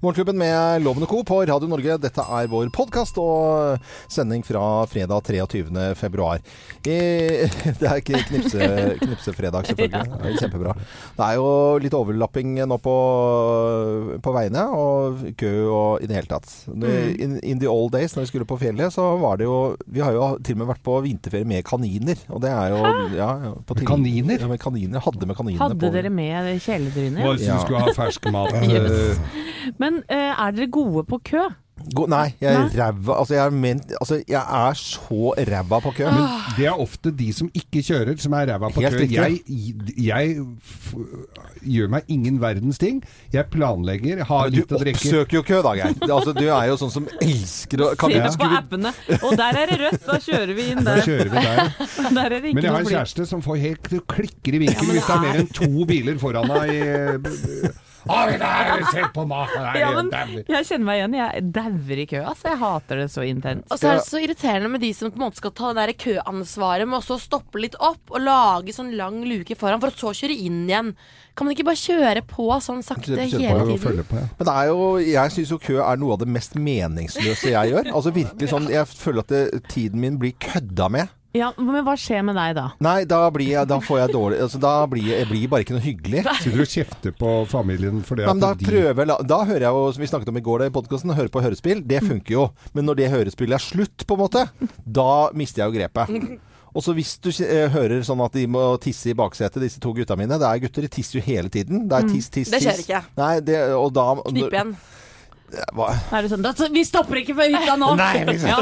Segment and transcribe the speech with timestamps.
[0.00, 1.24] Morgenklubben med Lovende Co.
[1.24, 1.96] på Radio Norge.
[1.98, 5.72] Dette er vår podkast og sending fra fredag 23.
[5.98, 6.38] februar.
[6.86, 6.98] I,
[7.80, 8.68] det er ikke knipse,
[9.02, 10.04] knipsefredag, selvfølgelig.
[10.22, 10.74] Det er kjempebra.
[11.18, 11.48] Det er jo
[11.82, 12.94] litt overlapping nå på,
[14.22, 16.46] på veiene, og kø og i det hele tatt.
[16.70, 19.58] In, in the old days, når vi skulle på fjellet, så var det jo
[19.90, 22.22] Vi har jo til og med vært på vinterferie med kaniner.
[22.30, 22.84] Og det er jo
[23.18, 23.28] ja,
[23.74, 24.38] til- kaniner?
[24.46, 25.02] Ja, med kaniner.
[25.08, 25.92] Hadde med kaninene Hadde på.
[25.98, 27.26] dere med kjæledryner?
[27.26, 27.58] Bare så Ja.
[27.58, 28.54] du skulle ha fersk mat.
[28.68, 28.90] Yes.
[28.92, 31.48] eh, Men eh, er dere gode på kø?
[31.94, 33.52] Gå, nei, jeg er ræva Altså, er,
[34.00, 36.08] altså, jeg er så ræva på kø.
[36.10, 36.24] Men
[36.56, 39.04] det er ofte de som ikke kjører, som er ræva på Helt kø.
[39.04, 39.14] riktig.
[39.14, 40.88] Jeg, jeg f
[41.62, 42.98] gjør meg ingen verdens ting.
[43.32, 44.98] Jeg planlegger, har Du litt å drikke.
[44.98, 45.94] Du oppsøker jo kø, da, Geir.
[46.10, 48.94] Altså, du er jo sånn som elsker å kan, Se vi- på appene.
[49.22, 51.06] Og der er det rødt, da kjører vi inn Da der.
[51.06, 51.74] kjører vi der.
[52.18, 54.96] Der er det ikke Men jeg har en kjæreste som får helt klikker i vinkel
[54.96, 57.70] hvis det er mer enn to biler foran deg.
[58.08, 59.54] B- der, Se på meg!
[59.58, 60.10] Nei, Ja, men
[60.48, 61.16] jeg kjenner meg igjen.
[61.18, 62.22] Jeg dauer i kø.
[62.32, 63.70] Altså, jeg hater det så intenst.
[63.70, 65.86] Og så er det så irriterende med de som på en måte skal ta det
[65.88, 69.98] der køansvaret med å stoppe litt opp og lage sånn lang luke foran, for å
[69.98, 70.94] så kjøre inn igjen.
[71.38, 74.06] Kan man ikke bare kjøre på sånn sakte på hele tiden?
[74.08, 74.26] på, ja.
[74.40, 77.72] Men det er jo, jeg syns jo kø er noe av det mest meningsløse jeg
[77.74, 77.92] gjør.
[77.94, 81.08] Altså virkelig sånn, Jeg føler at det, tiden min blir kødda med.
[81.38, 82.64] Ja, Men hva skjer med deg da?
[82.84, 85.66] Nei, da blir jeg, da får jeg dårlig altså, Da blir jeg, jeg blir bare
[85.66, 86.24] ikke noe hyggelig.
[86.42, 89.78] Sitter du og kjefter på familien fordi Nei, men da, de prøver, da hører jeg
[89.78, 91.84] jo, som vi snakket om i går da i podkasten, høre på hørespill.
[91.88, 92.48] Det funker jo.
[92.76, 94.44] Men når det hørespillet er slutt, på en måte,
[94.84, 96.38] da mister jeg jo grepet.
[96.76, 99.94] Og så hvis du eh, hører sånn at de må tisse i baksetet, disse to
[99.96, 100.36] gutta mine.
[100.38, 101.86] Det er gutter, de tisser jo hele tiden.
[101.90, 103.00] Det er tiss, tiss, Det skjer ikke.
[103.18, 104.74] Nei, det, og da Knip igjen.
[105.72, 105.88] Hva?
[106.12, 107.92] Er det sånn Vi stopper ikke før hytta nå!
[108.00, 108.48] Nei, liksom.
[108.48, 108.58] ja.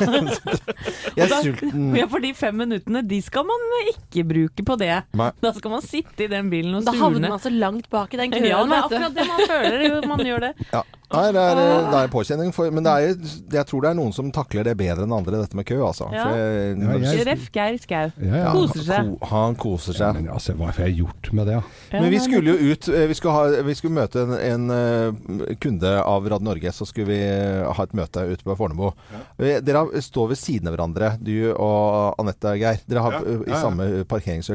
[1.16, 1.88] Jeg er da- sulten.
[1.98, 4.92] ja, for de fem minuttene, de skal man ikke bruke på det.
[5.18, 5.30] Nei.
[5.42, 8.20] Da skal man sitte i den bilen og Da havner man så langt bak i
[8.20, 8.46] den køen.
[8.46, 10.06] Ja, det er akkurat det man føler.
[10.12, 10.52] Man gjør det.
[10.72, 10.84] Ja.
[11.06, 12.48] Nei, det er, det er en påkjenning.
[12.52, 13.12] For, men det er,
[13.54, 16.08] jeg tror det er noen som takler det bedre enn andre, dette med kø, altså.
[16.10, 16.24] Ja.
[16.26, 17.44] For, jeg- Ja, jeg- Ref.
[17.54, 18.10] Geir Skau.
[18.26, 18.50] Ja, ja.
[18.56, 19.12] Koser seg.
[19.20, 20.14] Ko, han koser Ja, seg.
[20.18, 21.54] men altså, hva har jeg gjort med det?
[21.54, 21.62] da?
[21.94, 24.70] Ja, Men vi skulle jo ut eh, Vi skulle, ha, vi skulle møte en, en
[24.74, 26.72] eh, kunde av Rad Norge.
[26.74, 28.90] Så skulle vi eh, ha et møte ute på Fornebu.
[29.38, 32.82] Dere står ved siden av hverandre, du og Anette Geir.
[32.88, 33.62] Dere har Ja, i ja, ja.
[33.62, 33.86] samme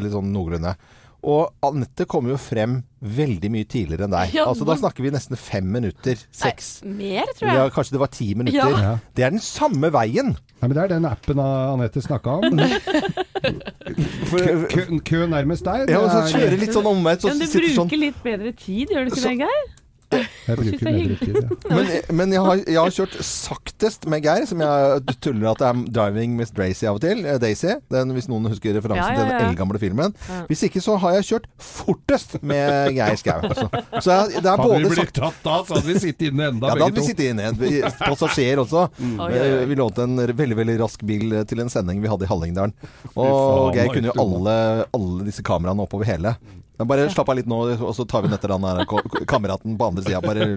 [0.03, 0.75] litt sånn noenlunde.
[1.21, 4.31] Og Anette kommer jo frem veldig mye tidligere enn deg.
[4.33, 6.17] Ja, altså Da snakker vi nesten fem minutter.
[6.33, 6.79] Seks.
[6.85, 7.57] Nei, mer, tror jeg.
[7.59, 8.57] Ja, kanskje det var ti minutter.
[8.73, 8.81] Ja.
[8.81, 8.93] Ja.
[9.17, 10.31] Det er den samme veien.
[10.33, 12.57] Nei, men Det er den appen Anette snakka om.
[14.31, 15.89] For, Kø, kø nærmest deg.
[15.91, 17.15] ja, og så kjører litt sånn omvei.
[17.21, 19.69] Så Men du bruker sånn litt bedre tid, gjør du ikke Så- det, Geir?
[20.11, 21.75] Jeg bruker det Jeg bruker, ja.
[21.75, 25.67] Men, men jeg, har, jeg har kjørt saktest med Geir, som jeg tuller at det
[25.69, 27.21] er 'Driving Miss Daisy' av og til.
[27.25, 30.15] eh, Daisy, den, hvis noen husker referansen Ja, ja, til den eldgamle filmen.
[30.49, 33.39] Hvis ikke så har jeg kjørt fortest med Geir Skau.
[33.47, 33.69] Altså.
[34.01, 36.67] Så jeg, det er Hadde vi blitt tatt da, så hadde vi sittet inne enda,
[36.67, 38.87] ja, da hadde vi sittet inne passasjer også.
[38.99, 39.19] Mm.
[39.19, 39.65] oi, Eh, oi.
[39.71, 42.73] Vi lånte en veldig veldig rask bil eh, til en sending vi hadde i Hallingdalen.
[43.15, 44.57] Og Geir kunne jo alle,
[44.93, 46.35] alle disse kameraene oppover hele.
[46.81, 49.75] Men bare slapp av litt nå, og så tar vi den etter han der kameraten
[49.77, 50.21] på andre sida.
[50.23, 50.47] Bare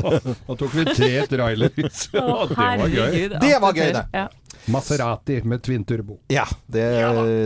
[0.48, 2.06] Da tok vi tre trailers.
[2.14, 3.28] Det var gøy.
[3.36, 4.06] Det var gøy, det.
[4.16, 4.24] Ja.
[4.72, 6.16] Maserati med twin turbo.
[6.32, 6.86] Ja, det,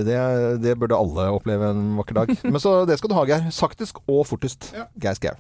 [0.07, 0.21] det,
[0.63, 2.35] det burde alle oppleve en vakker dag.
[2.47, 3.51] Men så det skal du ha, Geir.
[3.55, 4.71] Saktest og fortest.
[5.03, 5.35] Geir Skau.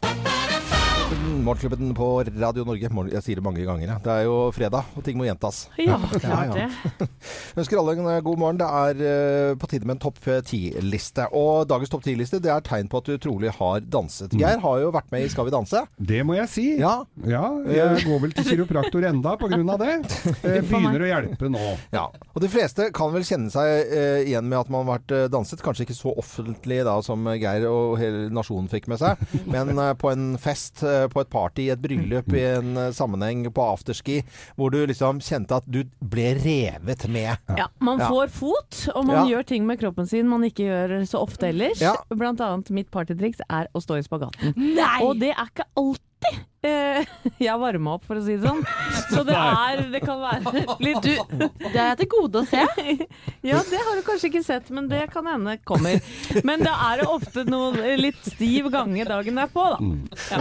[1.08, 2.88] Morgenklubben på Radio Norge.
[3.14, 3.94] Jeg sier det mange ganger.
[4.04, 5.62] Det er jo fredag, og ting må gjentas.
[5.80, 6.66] Ja, Ja, klart ja.
[6.98, 7.06] det.
[7.54, 8.58] Jeg ønsker alle en eh, god morgen.
[8.60, 11.24] Det er eh, på tide med en topp ti-liste.
[11.32, 14.34] Og dagens topp ti-liste det er tegn på at du trolig har danset.
[14.36, 15.82] Geir har jo vært med i Skal vi danse.
[15.97, 16.66] Det må jeg si.
[16.82, 16.92] Ja.
[17.24, 19.97] Ja, jeg går vel til kiropraktor enda på grunn av det.
[20.44, 21.64] Jeg Begynner å hjelpe nå.
[21.94, 22.04] Ja,
[22.34, 25.24] og de fleste kan vel kjenne seg eh, igjen med at man har vært eh,
[25.32, 25.62] danset.
[25.64, 29.94] Kanskje ikke så offentlig da som Geir og hele nasjonen fikk med seg, men eh,
[29.98, 33.62] på en fest, eh, på et party, i et bryllup, i en eh, sammenheng, på
[33.62, 34.19] afterski,
[34.59, 37.38] hvor du liksom kjente at du ble revet med.
[37.56, 38.09] Ja, man Ja.
[38.10, 39.36] får fot, og man Ja.
[39.36, 41.81] gjør ting med kroppen sin man ikke gjør så ofte ellers.
[41.81, 41.94] Ja.
[42.10, 44.54] Blant annet mitt partytriks er å stå i spagaten.
[44.56, 45.00] Nei!
[45.03, 47.06] Og det er ikke alltid eh,
[47.46, 48.62] jeg varma opp, for å si det sånn.
[49.12, 51.12] Så det er Det kan være litt Du,
[51.62, 52.65] det er til gode å se.
[53.48, 56.03] Ja, det har du kanskje ikke sett, men det kan hende kommer.
[56.44, 59.78] Men da er det ofte noe litt stiv gange dagen derpå, da.
[60.34, 60.41] Ja.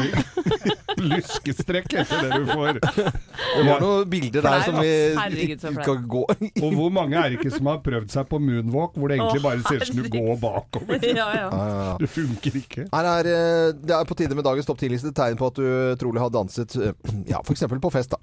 [0.98, 2.80] Lyskestrekk heter det du får.
[2.82, 4.92] Det var noen bilder der som vi.
[5.18, 6.24] Herregud, ikke kan gå
[6.66, 9.44] Og hvor mange er det ikke som har prøvd seg på moonwalk, hvor det egentlig
[9.46, 11.08] bare ser ut som du går bakover?
[11.08, 11.96] Ja, ja.
[12.02, 12.88] Det funker ikke.
[12.92, 15.68] Her er, eh, det er på tide med dagens topp 10-liste tegn på at du
[16.08, 16.94] trolig har danset eh,
[17.34, 17.68] ja, f.eks.
[17.82, 18.16] på fest.
[18.16, 18.18] da.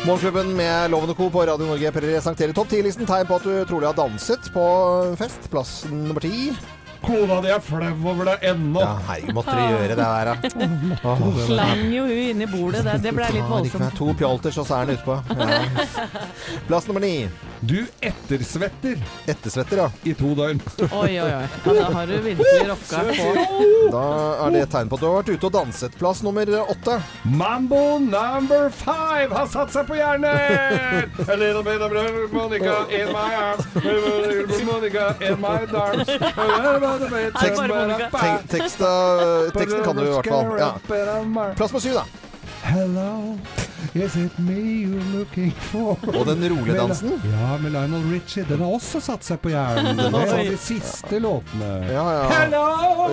[0.00, 1.28] Morgenklubben med Loven og Co.
[1.28, 4.64] på Radio Norge presenterer topp 10-listen tegn på at du trolig har danset på
[5.20, 5.50] fest.
[5.52, 6.50] Plass nummer ti.
[7.00, 8.80] Kona di er flau over deg ennå.
[8.82, 10.34] Ja, hei, måtte du gjøre det der, da?
[11.48, 13.94] Slang jo hun inn i bordet, det, det ble litt voldsomt.
[13.98, 15.20] To pjolters, og så er den utpå.
[15.40, 15.62] Ja.
[16.68, 17.14] Plass nummer ni.
[17.60, 18.96] Du ettersvetter
[19.28, 19.88] Ettersvetter, ja.
[20.08, 20.60] i to døgn.
[20.80, 21.48] Oi, oi, oi.
[21.66, 23.28] Ja, da har du virkelig rocka på.
[23.92, 24.04] Da
[24.46, 25.96] er det et tegn på at du har vært ute og danset.
[26.00, 26.96] Plass nummer åtte.
[27.24, 31.12] Mambo number five har satt seg på hjernen!
[31.28, 31.92] A little bit of
[32.32, 33.64] Monica in my arms.
[34.64, 36.08] Monica in my arms.
[38.50, 40.46] Teksten kan du i hvert fall.
[40.58, 40.72] Ja.
[41.56, 42.04] Plass på syv, da.
[42.60, 43.38] Hello,
[43.94, 45.96] is it me you're looking for?
[46.12, 47.14] Og den rolige dansen.
[47.24, 48.44] Ja, med Lionel Richie.
[48.48, 49.96] Den har også satt seg på hjernen.
[49.96, 51.70] Det er de siste låtene.
[51.88, 52.28] Ja, ja.
[52.34, 53.08] Hello,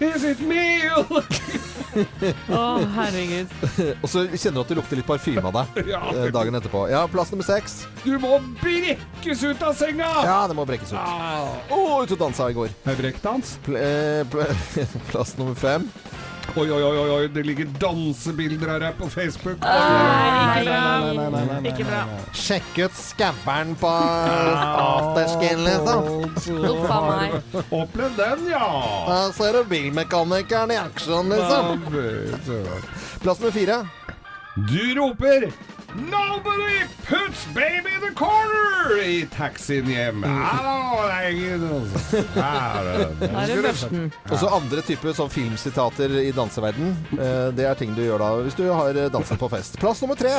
[0.00, 1.67] is it me you're looking
[2.58, 2.62] Å,
[2.96, 3.54] herregud.
[4.02, 6.86] Og så kjenner du at det lukter litt parfyme av deg Ja, eh, dagen etterpå.
[6.92, 7.80] Ja, plass nummer seks.
[8.04, 10.10] Du må brekkes ut av senga!
[10.26, 11.00] Ja, det må brekkes ut.
[11.00, 11.58] Ah.
[11.74, 12.72] Å, ute og dansa i går.
[12.88, 13.56] Med brekkdans?
[13.66, 15.88] Pl eh, pl plass nummer fem.
[16.56, 19.60] Oi, oi, oi, oi, det ligger dansebilder av deg på Facebook.
[19.62, 20.80] Nei, Nei, bra.
[21.12, 22.00] nei, nei, Ikke bra.
[22.34, 26.08] Sjekk ut skabberen på afterskin, liksom.
[26.72, 27.36] Uff a meg.
[27.68, 28.66] Opplev den, ja!
[29.06, 31.84] Så ser du bilmekanikeren i aksjon, liksom.
[33.22, 33.82] Plass med fire.
[34.72, 35.50] Du roper
[35.94, 40.20] Nobody puts baby in the corner i taxien hjem.
[40.20, 40.28] Det.
[44.32, 46.92] Og så andre typer sånn filmsitater i danseverden.
[47.16, 49.80] Eh, det er ting du gjør da hvis du har eh, danset på fest.
[49.80, 50.34] Plass nummer tre.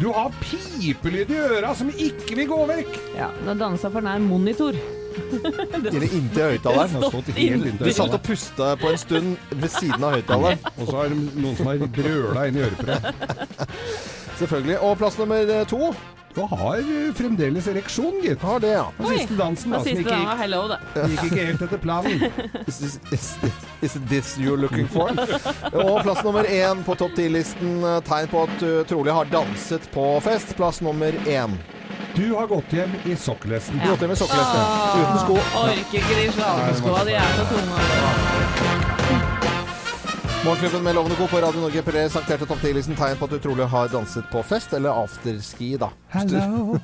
[0.00, 2.98] Du har pipelyd i øra som ikke vil gå vekk.
[3.20, 4.80] Ja, da dansa for nær monitor.
[5.76, 7.04] Eller inntil høyttaleren.
[7.04, 10.66] Har Du satt og pusta på en stund ved siden av høyttaleren.
[10.80, 14.14] Og så er det noen som har brøla inn i øreprøven.
[14.38, 14.78] Selvfølgelig.
[14.82, 15.94] Og plass nummer eh, to.
[16.34, 18.40] Du har eh, fremdeles ereksjon, gitt.
[18.42, 18.86] Har det, ja.
[18.98, 20.78] Den siste dansen da, som var gikk, hello, da.
[21.12, 22.24] gikk ikke helt etter planen.
[22.70, 23.28] Is this, is,
[23.86, 25.12] is this you're looking for?
[25.70, 27.78] Og plass nummer én på topp ti-listen.
[27.86, 30.56] eh, Tegn på at du trolig har danset på fest.
[30.58, 31.54] Plass nummer én.
[32.14, 33.78] Du har gått hjem i sokkelesten.
[33.82, 34.60] Du gått hjem i sokkelesten.
[34.98, 35.38] Uten sko.
[35.62, 38.73] Orker ikke de slaveskoa, de er så tunge.
[40.44, 41.26] Morgenklubben med Lovende Co.
[41.26, 44.74] på Radio Norge presenterte topp 10-listen tegn på at du trolig har danset på fest,
[44.76, 45.88] eller afterski, da.
[46.12, 46.76] Hello,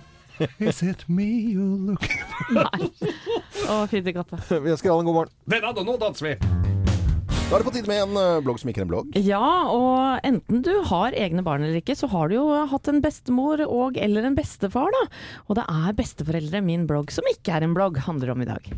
[0.64, 2.22] is it me you're looking
[3.68, 4.40] Å, fytti katta.
[4.64, 5.36] Vi ønsker alle en god morgen.
[5.44, 6.32] Denne, nå danser vi!
[6.40, 9.20] Da er det på tide med en eh, blogg som ikke er en blogg.
[9.28, 13.04] Ja, og enten du har egne barn eller ikke, så har du jo hatt en
[13.04, 15.06] bestemor og eller en bestefar, da.
[15.50, 18.72] Og det er besteforeldre min blogg, som ikke er en blogg, handler om i dag.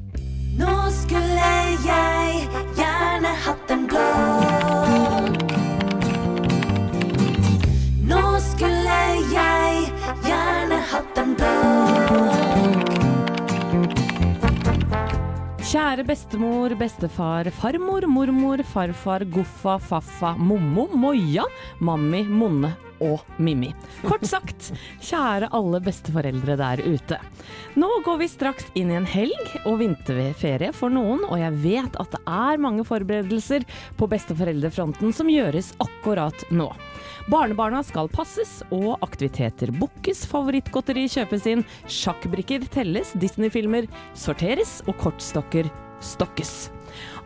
[0.53, 1.47] Nå skulle
[1.81, 4.03] jeg gjerne hatt en blå.
[8.11, 8.99] Nå skulle
[9.33, 9.89] jeg
[10.27, 11.55] gjerne hatt en blå.
[15.73, 21.49] Kjære bestemor, bestefar, farmor, mormor, farfar, goffa, faffa, mommo, moja,
[21.81, 23.73] mammi, monne og Mimmi.
[24.07, 24.71] Kort sagt,
[25.03, 27.19] kjære alle besteforeldre der ute.
[27.79, 31.99] Nå går vi straks inn i en helg og vinterferie for noen, og jeg vet
[32.03, 33.67] at det er mange forberedelser
[33.99, 36.71] på besteforeldrefronten som gjøres akkurat nå.
[37.31, 43.89] Barnebarna skal passes, og aktiviteter bookes, favorittgodteri kjøpes inn, sjakkbrikker telles, Disney-filmer
[44.19, 45.71] sorteres og kortstokker
[46.03, 46.71] stokkes.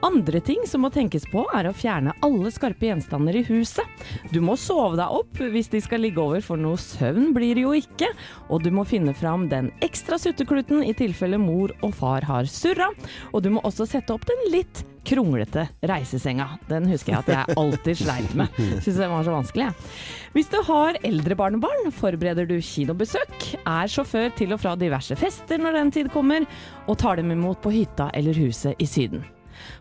[0.07, 4.05] Andre ting som må tenkes på er å fjerne alle skarpe gjenstander i huset.
[4.31, 7.65] Du må sove deg opp hvis de skal ligge over, for noe søvn blir det
[7.65, 8.13] jo ikke.
[8.47, 12.93] Og du må finne fram den ekstra suttekluten i tilfelle mor og far har surra.
[13.33, 16.53] Og du må også sette opp den litt kronglete reisesenga.
[16.71, 18.63] Den husker jeg at jeg alltid sleit med.
[18.85, 19.95] Syns den var så vanskelig, jeg.
[20.39, 25.63] Hvis du har eldre barnebarn, forbereder du kinobesøk, er sjåfør til og fra diverse fester
[25.63, 26.47] når den tid kommer,
[26.87, 29.27] og tar dem imot på hytta eller huset i Syden.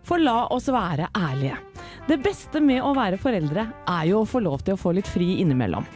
[0.06, 1.60] For la oss være ærlige.
[2.06, 5.08] Det beste med å være foreldre er jo å få lov til å få litt
[5.10, 5.88] fri innimellom.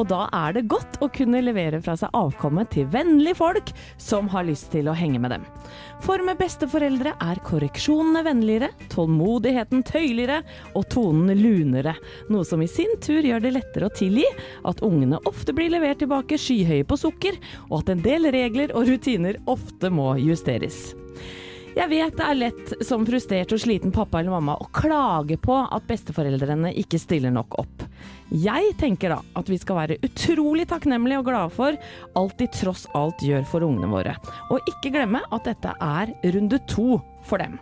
[0.00, 4.30] Og da er det godt å kunne levere fra seg avkommet til vennlige folk som
[4.32, 5.44] har lyst til å henge med dem.
[6.04, 10.40] For med besteforeldre er korreksjonene vennligere, tålmodigheten tøyligere
[10.72, 11.92] og tonen lunere.
[12.32, 14.24] Noe som i sin tur gjør det lettere å tilgi
[14.68, 17.36] at ungene ofte blir levert tilbake skyhøye på sukker,
[17.68, 20.94] og at en del regler og rutiner ofte må justeres.
[21.78, 25.54] Jeg vet det er lett som frustrert og sliten pappa eller mamma å klage på
[25.62, 27.84] at besteforeldrene ikke stiller nok opp.
[28.34, 31.78] Jeg tenker da at vi skal være utrolig takknemlige og glade for
[32.18, 34.16] alt de tross alt gjør for ungene våre.
[34.50, 36.98] Og ikke glemme at dette er runde to
[37.30, 37.60] for dem.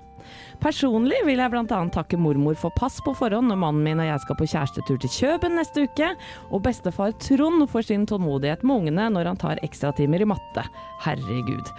[0.63, 1.81] Personlig vil jeg bl.a.
[1.93, 5.13] takke mormor for pass på forhånd når mannen min og jeg skal på kjærestetur til
[5.17, 6.11] Kjøben neste uke,
[6.51, 10.67] og bestefar Trond for sin tålmodighet med ungene når han tar ekstratimer i matte.
[11.05, 11.71] Herregud.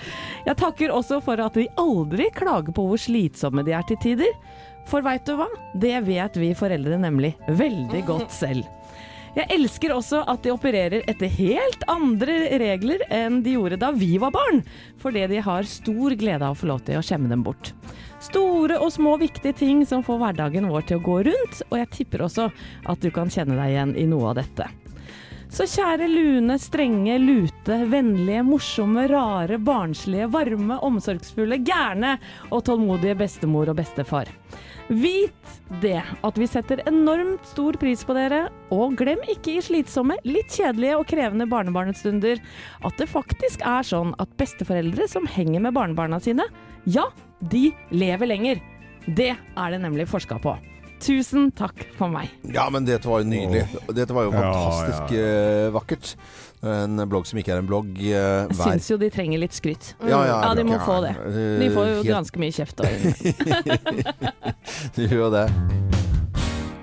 [0.47, 4.33] Jeg takker også for at de aldri klager på hvor slitsomme de er til tider.
[4.87, 5.49] For veit du hva?
[5.75, 8.63] Det vet vi foreldre nemlig veldig godt selv.
[9.37, 14.15] Jeg elsker også at de opererer etter helt andre regler enn de gjorde da vi
[14.17, 14.63] var barn,
[14.97, 17.69] fordi de har stor glede av å få lov til å skjemme dem bort.
[18.23, 21.93] Store og små viktige ting som får hverdagen vår til å gå rundt, og jeg
[21.99, 22.49] tipper også
[22.89, 24.71] at du kan kjenne deg igjen i noe av dette.
[25.47, 32.17] Så kjære lune, strenge, lute, vennlige, morsomme, rare, barnslige, varme, omsorgsfulle, gærne
[32.51, 34.27] og tålmodige bestemor og bestefar.
[34.91, 40.19] Vit det at vi setter enormt stor pris på dere, og glem ikke i slitsomme,
[40.27, 42.43] litt kjedelige og krevende barnebarnestunder
[42.83, 46.47] at det faktisk er sånn at besteforeldre som henger med barnebarna sine,
[46.83, 47.07] ja,
[47.39, 48.63] de lever lenger.
[49.07, 50.59] Det er det nemlig forska på.
[50.99, 52.29] Tusen takk for meg.
[52.53, 53.67] Ja, men dette var jo nydelig.
[53.93, 56.15] Dette var jo Ja, fantastisk eh, vakkert.
[56.67, 59.91] En blogg som ikke er en blogg uh, Jeg syns jo de trenger litt skryt.
[60.01, 61.11] Ja, ja, Ja, de må ja, få det.
[61.13, 62.81] eh, De får jo helt- ganske mye kjeft.
[64.97, 65.45] De gjør jo det.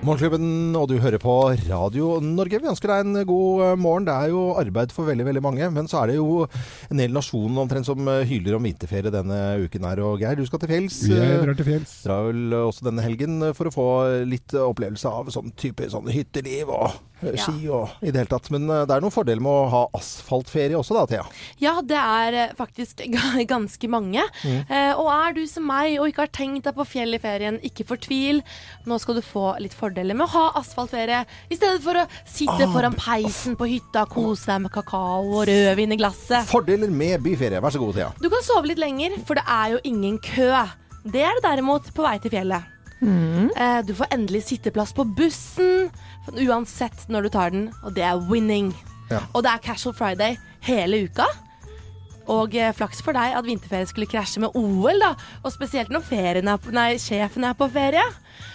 [0.04, 1.32] Morgenklubben, og du hører på
[1.64, 2.58] Radio Norge.
[2.60, 4.04] Vi ønsker deg en god eh, morgen.
[4.04, 6.42] Det er jo arbeid for veldig veldig mange, men så er det jo
[6.92, 10.02] en hel nasjon omtrent som eh, hyler om vinterferie denne uken her.
[10.04, 10.98] Og Geir, du skal til fjells.
[11.08, 11.94] Jeg eh, drar til fjells.
[12.04, 13.86] Drar vel også denne helgen for å få
[14.28, 16.84] litt opplevelse av sånn type sånn hytteliv og
[17.24, 18.52] eh, ski og i det hele tatt.
[18.52, 21.24] Men eh, det er noen fordeler med å ha asfaltferie også da, Thea.
[21.64, 23.00] Ja, det er eh, faktisk
[23.54, 24.28] ganske mange.
[24.44, 24.68] Mm.
[25.00, 27.88] og er du som meg og ikke har tenkt deg på fjell i ferien, ikke
[27.88, 28.44] fortvil.
[28.84, 32.66] Nå skal du få litt fordeler med å ha asfaltferie, i stedet for å sitte
[32.72, 36.48] foran peisen på hytta og kose deg med kakao og rødvin i glasset.
[36.50, 37.62] Fordeler med byferie.
[37.62, 38.10] Vær så god, Thea.
[38.18, 40.50] Du kan sove litt lenger, for det er jo ingen kø.
[41.04, 42.72] Det er det derimot på vei til fjellet.
[43.04, 43.50] Mm.
[43.84, 45.90] Du får endelig sitteplass på bussen,
[46.32, 48.72] uansett når du tar den, og det er winning.
[49.10, 49.20] Ja.
[49.34, 51.26] Og det er casual friday hele uka.
[52.32, 55.12] Og eh, flaks for deg at vinterferie skulle krasje med OL, da.
[55.42, 58.04] Og spesielt når er på, nei, sjefen er på ferie.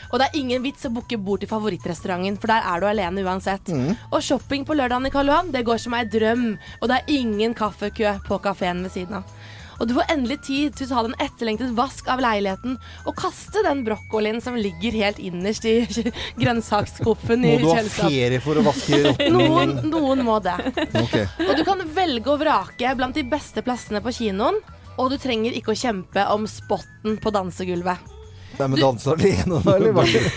[0.09, 3.23] Og det er ingen vits å booke bord til favorittrestauranten, for der er du alene
[3.23, 3.69] uansett.
[4.09, 6.47] Og shopping på lørdagen i Karl Johan, det går som ei drøm.
[6.81, 9.38] Og det er ingen kaffekø på kafeen ved siden av.
[9.79, 12.75] Og du får endelig tid til å ta den etterlengtet vask av leiligheten
[13.07, 15.77] og kaste den brokkolien som ligger helt innerst i
[16.41, 19.39] grønnsaksskuffen i Må du ha ferie for å vaske rotten?
[19.39, 20.57] Noen, noen må det.
[20.75, 21.25] Okay.
[21.47, 24.59] Og du kan velge å vrake blant de beste plassene på kinoen.
[24.99, 28.15] Og du trenger ikke å kjempe om spotten på dansegulvet.
[28.59, 29.93] Nei, men danse alene da, eller?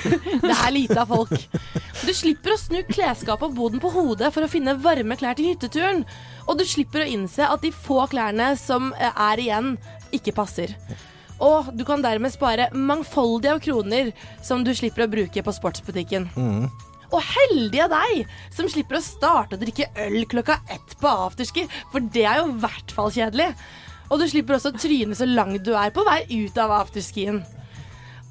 [0.46, 1.34] Det er lite av folk.
[2.02, 5.52] Du slipper å snu klesskapet og boden på hodet for å finne varme klær til
[5.52, 6.02] hytteturen.
[6.50, 9.76] Og du slipper å innse at de få klærne som eh, er igjen,
[10.10, 10.74] ikke passer.
[11.42, 14.10] Og du kan dermed spare mangfoldige av kroner
[14.42, 16.26] som du slipper å bruke på sportsbutikken.
[17.12, 21.68] Og heldig av deg som slipper å starte å drikke øl klokka ett på afterski,
[21.94, 23.52] for det er jo i hvert fall kjedelig.
[24.10, 27.44] Og du slipper også å tryne så langt du er på vei ut av afterskien.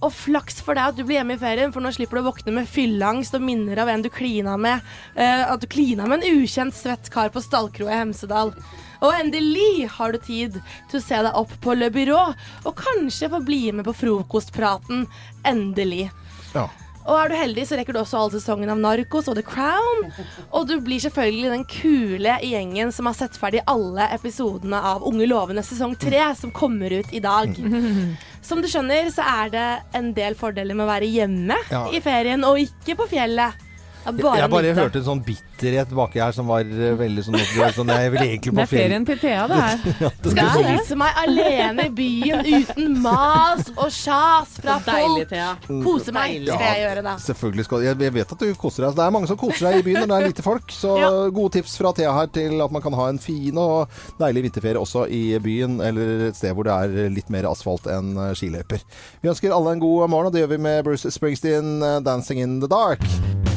[0.02, 2.30] Og flaks for deg at du blir hjemme i ferien, for nå slipper du å
[2.32, 4.82] våkne med fylleangst og minner av en du klina med.
[5.14, 8.56] Uh, at du klina med en ukjent svett kar på stallkroa i Hemsedal.
[9.02, 12.22] Og endelig har du tid til å se deg opp på Le Byrå,
[12.66, 15.08] og kanskje få bli med på frokostpraten.
[15.48, 16.08] Endelig.
[16.54, 16.68] Ja.
[17.02, 20.12] Og er du heldig, så rekker du også all sesongen av Narcos og The Crown.
[20.54, 25.06] Og du blir selvfølgelig den kule i gjengen som har sett ferdig alle episodene av
[25.10, 27.58] Unge lovende sesong tre, som kommer ut i dag.
[28.42, 29.66] Som du skjønner, så er det
[29.98, 31.84] en del fordeler med å være hjemme Ja.
[31.94, 33.61] i ferien, og ikke på fjellet.
[34.06, 34.82] Bare Jeg bare lite.
[34.82, 37.38] hørte en sånn bitterhet baki her som var uh, veldig sånn,
[37.76, 39.78] sånn Jeg vil egentlig det er ferien til Thea, det her.
[40.32, 45.30] Skal jeg kose meg alene i byen uten mas og sjas fra Deilig, folk.
[45.30, 45.52] Thea.
[45.86, 46.50] Kose meg Deilig.
[46.56, 47.14] skal jeg gjøre, da.
[47.28, 48.96] Selvfølgelig skal jeg, jeg vet at du koser deg.
[48.98, 50.74] Det er mange som koser seg i byen når det er lite folk.
[50.74, 51.12] Så Ja.
[51.30, 53.88] gode tips fra Thea her til at man kan ha en fin og
[54.20, 58.16] deilig vinterferie også i byen, eller et sted hvor det er litt mer asfalt enn
[58.18, 58.82] eh, skiløyper.
[59.22, 62.40] Vi ønsker alle en god morgen, og det gjør vi med Bruce Springsteen, eh, 'Dancing
[62.42, 63.51] in the Dark'.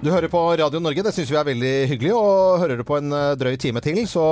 [0.00, 2.12] Du hører på Radio Norge, det syns vi er veldig hyggelig.
[2.16, 4.22] Og hører du på en eh, drøy time til, så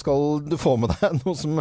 [0.00, 1.58] skal du få med deg noe som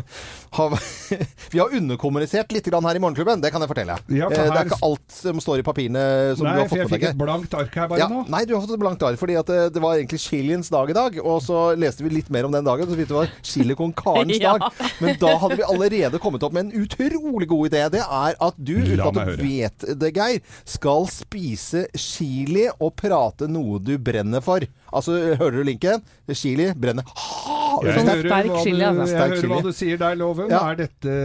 [0.56, 0.76] har
[1.52, 3.98] Vi har underkommunisert litt her i Morgenklubben, det kan jeg fortelle.
[4.16, 6.04] Ja, for Eh, det er ikke alt som står i papirene
[6.40, 8.00] som Nei, du har fått med for fått jeg fikk et blankt ark her bare
[8.00, 8.22] Ja, nå.
[8.32, 10.96] nei, du har fått et blankt ark fordi at det, var egentlig chiliens dag i
[10.96, 11.20] dag.
[11.20, 13.92] Og så leste vi litt mer om den dagen, så vidt det var chili con
[13.92, 14.56] carnes Ja.
[14.56, 14.80] dag.
[15.04, 17.84] Men da hadde vi allerede kommet opp med en utrolig god idé.
[17.98, 23.49] Det er at du, uten at du vet det, Geir, skal spise chili og prate
[23.52, 24.64] noe du brenner for.
[24.94, 26.04] Altså, hører du linken?
[26.34, 27.04] Chili brenner.
[27.16, 29.08] Ah, Jeg Sånn hører sterk chili, du- altså.
[29.08, 30.50] Jeg Sterk hører hva du sier der, Loven.
[30.54, 30.62] Ja.
[30.72, 31.18] Er dette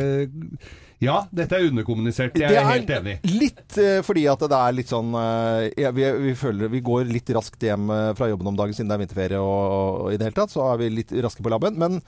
[1.04, 2.36] Ja, dette er underkommunisert.
[2.38, 3.16] Jeg Det er helt enig.
[3.28, 7.28] Litt eh, fordi at det er litt sånn eh, vi, vi føler vi går litt
[7.34, 10.30] raskt hjem eh, fra jobben om dagen siden det er vinterferie og, og i det
[10.30, 11.76] hele tatt, så er vi litt raske på labben.
[11.76, 11.98] Men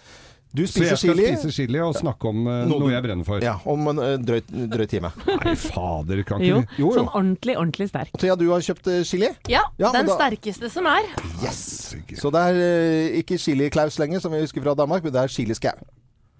[0.55, 0.87] du spiser chili.
[0.87, 1.37] Så jeg skal chili.
[1.37, 3.43] spise chili og snakke om uh, Noe noe jeg brenner for.
[3.45, 4.41] Ja, om en uh, drøy,
[4.73, 5.11] drøy time.
[5.45, 6.95] Nei, fader, kan Jo, ikke Jo, jo.
[7.00, 8.15] sånn ordentlig, ordentlig sterk.
[8.21, 9.29] Thea, du har kjøpt uh, chili?
[9.53, 11.11] Ja, Ja, den da- sterkeste som er.
[11.43, 11.61] Yes!
[12.21, 15.76] Så det er ikke chili-Klaus lenger, som vi husker fra Danmark, men det er chili-skau.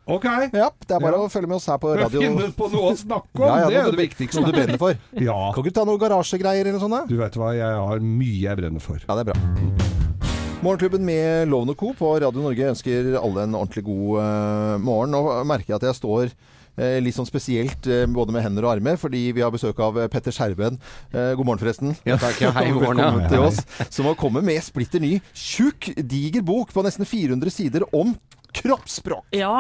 [0.07, 0.23] Ok.
[0.55, 1.25] Ja, det er bare Ja.
[1.27, 2.21] å følge med oss her på radio.
[2.23, 4.39] Finne på noe å snakke om, Ja, ja, det er jo det du- viktigste.
[4.41, 4.95] Noe du brenner for.
[5.19, 5.39] Ja.
[5.53, 7.09] Kan ikke du ta noen garasjegreier eller noe sånt?
[7.11, 9.03] Du vet hva, jeg har mye jeg brenner for.
[9.03, 10.16] Ja, det er bra.
[10.65, 11.91] Morgenklubben med Loven og Co.
[11.93, 15.13] på Radio Norge ønsker alle en ordentlig god uh, morgen.
[15.13, 18.73] Nå merker jeg at jeg står uh, litt sånn spesielt uh, både med hender og
[18.73, 20.81] armer, fordi vi har besøk av Petter Skjerven.
[21.13, 21.93] God morgen, forresten.
[22.09, 22.41] Ja, takk.
[22.41, 23.29] Ja, hei, god morgen, ja.
[23.29, 23.61] Til oss.
[23.93, 28.17] Som har kommet med splitter ny, tjukk, diger bok på nesten 400 sider om
[28.57, 29.25] kroppsspråk.
[29.37, 29.53] Ja.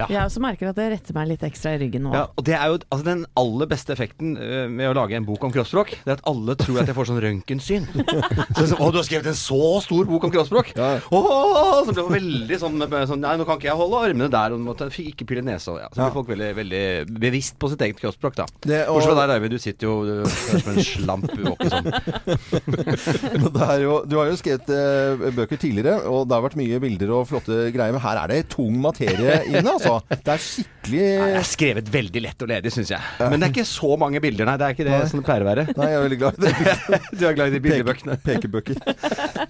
[0.00, 0.06] Ja.
[0.08, 2.12] Jeg også merker at det retter meg litt ekstra i ryggen nå.
[2.16, 5.26] Ja, og det er jo altså, Den aller beste effekten eh, med å lage en
[5.28, 7.88] bok om kroppsspråk, det er at alle tror at jeg får sånn røntgensyn.
[8.56, 10.90] så så, 'Å, du har skrevet en så stor bok om kroppsspråk!' Ja.
[11.10, 12.80] Åh, så blir det veldig sånn,
[13.12, 15.76] sånn 'Nei, nå kan ikke jeg holde armene der', og måtte fikk ikke pille nesa.
[15.82, 15.90] Ja.
[15.92, 16.14] Så blir Ja.
[16.16, 16.84] folk veldig, veldig
[17.20, 18.46] bevisst på sitt eget kroppsspråk, da.
[18.64, 19.50] Det- og- Bortsett fra deg, Eivind.
[19.50, 21.86] Du sitter jo du er som en slamp våken sånn.
[23.60, 26.80] Det er jo, du har jo skrevet eh, bøker tidligere, og det har vært mye
[26.82, 27.92] bilder og flotte greier.
[27.94, 29.98] Men her er det tung materie inne, altså.
[30.10, 33.08] Det er skikkelig Nei, Det er skrevet veldig lett og ledig, syns jeg.
[33.20, 34.56] Men det er ikke så mange bilder, nei.
[34.60, 35.64] Det er ikke det som det pleier å være.
[35.76, 37.00] Nei, jeg er veldig glad i det.
[37.20, 38.16] Du er glad i de bildebøkene.
[38.24, 38.80] Pekebøker.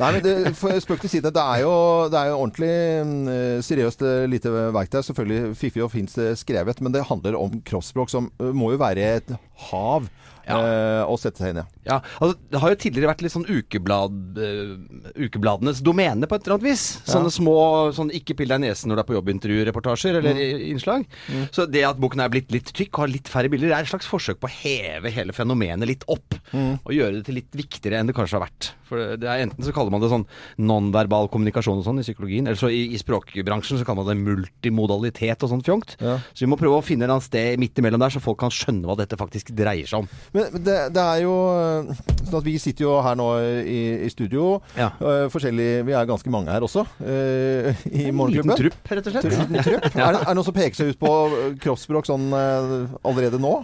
[0.01, 1.33] Nei, men det, spøk til side.
[1.35, 1.75] Det er jo,
[2.13, 2.73] det er jo ordentlig
[3.07, 5.01] mm, seriøst eh, lite verktøy.
[5.07, 8.83] Selvfølgelig fiffig og fint eh, skrevet, men det handler om kroppsspråk, som eh, må jo
[8.83, 9.35] være et
[9.71, 10.11] hav
[10.47, 10.59] Ja.
[10.59, 11.67] eh, å sette seg inn i.
[11.87, 14.73] Ja, altså Det har jo tidligere vært litt sånn ukeblad, uh,
[15.17, 16.85] ukebladenes domene på et eller annet vis.
[17.09, 17.57] Sånne små
[17.97, 20.67] sånn 'ikke pill deg i nesen når du er på jobbintervju-reportasjer eller mm.
[20.71, 21.07] innslag.
[21.55, 23.93] Så det at boken er blitt litt tykk og har litt færre bilder, er et
[23.93, 26.37] slags forsøk på å heve hele fenomenet litt opp.
[26.53, 28.73] Og gjøre det til litt viktigere enn det kanskje har vært.
[28.91, 30.27] For det er Enten så kaller man det sånn
[30.61, 34.35] nonverbal kommunikasjon og sånn i psykologien, eller så i, i språkbransjen så kaller man det
[34.35, 35.97] multimodalitet og sånn fjongt.
[36.03, 36.19] Ja.
[36.35, 38.89] Så vi må prøve å finne et sted midt imellom der, så folk kan skjønne
[38.89, 40.11] hva dette faktisk dreier seg om.
[40.37, 43.29] Men det, det er jo eh, sånn at Vi sitter jo her nå
[43.67, 44.61] i, i studio.
[44.79, 44.93] Ja.
[45.01, 49.27] Uh, forskjellig, vi er ganske mange her også Uh, i Liten trupp, rett og slett.
[49.67, 49.87] Trupp.
[50.01, 53.41] Er, det, er det noen som peker seg ut på eh, kroppsspråk sånn uh, allerede
[53.43, 53.57] nå?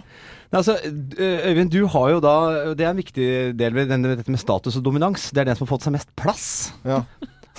[0.51, 0.77] Nei, Altså,
[1.19, 2.35] Øyvind, du har jo da
[2.77, 3.25] Det er en viktig
[3.59, 5.29] del ved dette med status og dominans.
[5.35, 6.47] Det er den som har fått seg mest plass.
[6.87, 7.01] Ja.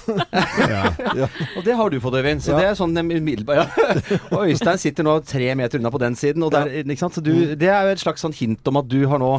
[0.09, 2.43] Og det har du fått, Øyvind.
[2.45, 2.59] Så Ja.
[2.59, 4.19] det er sånn umiddelbart ja.
[4.35, 6.43] Og Øystein sitter nå tre meter unna på den siden.
[6.47, 6.71] Og der?
[6.99, 9.33] Så du, det er jo et slags sånn hint om at du har nå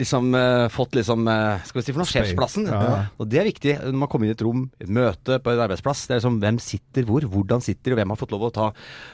[0.00, 2.10] liksom uh, fått liksom uh, Skal vi si for noe?
[2.10, 2.68] Sjefsplassen.
[2.70, 3.06] Ja.
[3.20, 5.64] Og det er viktig når man kommer inn i et rom, et møte på en
[5.66, 6.06] arbeidsplass.
[6.06, 8.70] Det er liksom hvem sitter hvor, hvordan sitter, og hvem har fått lov å ta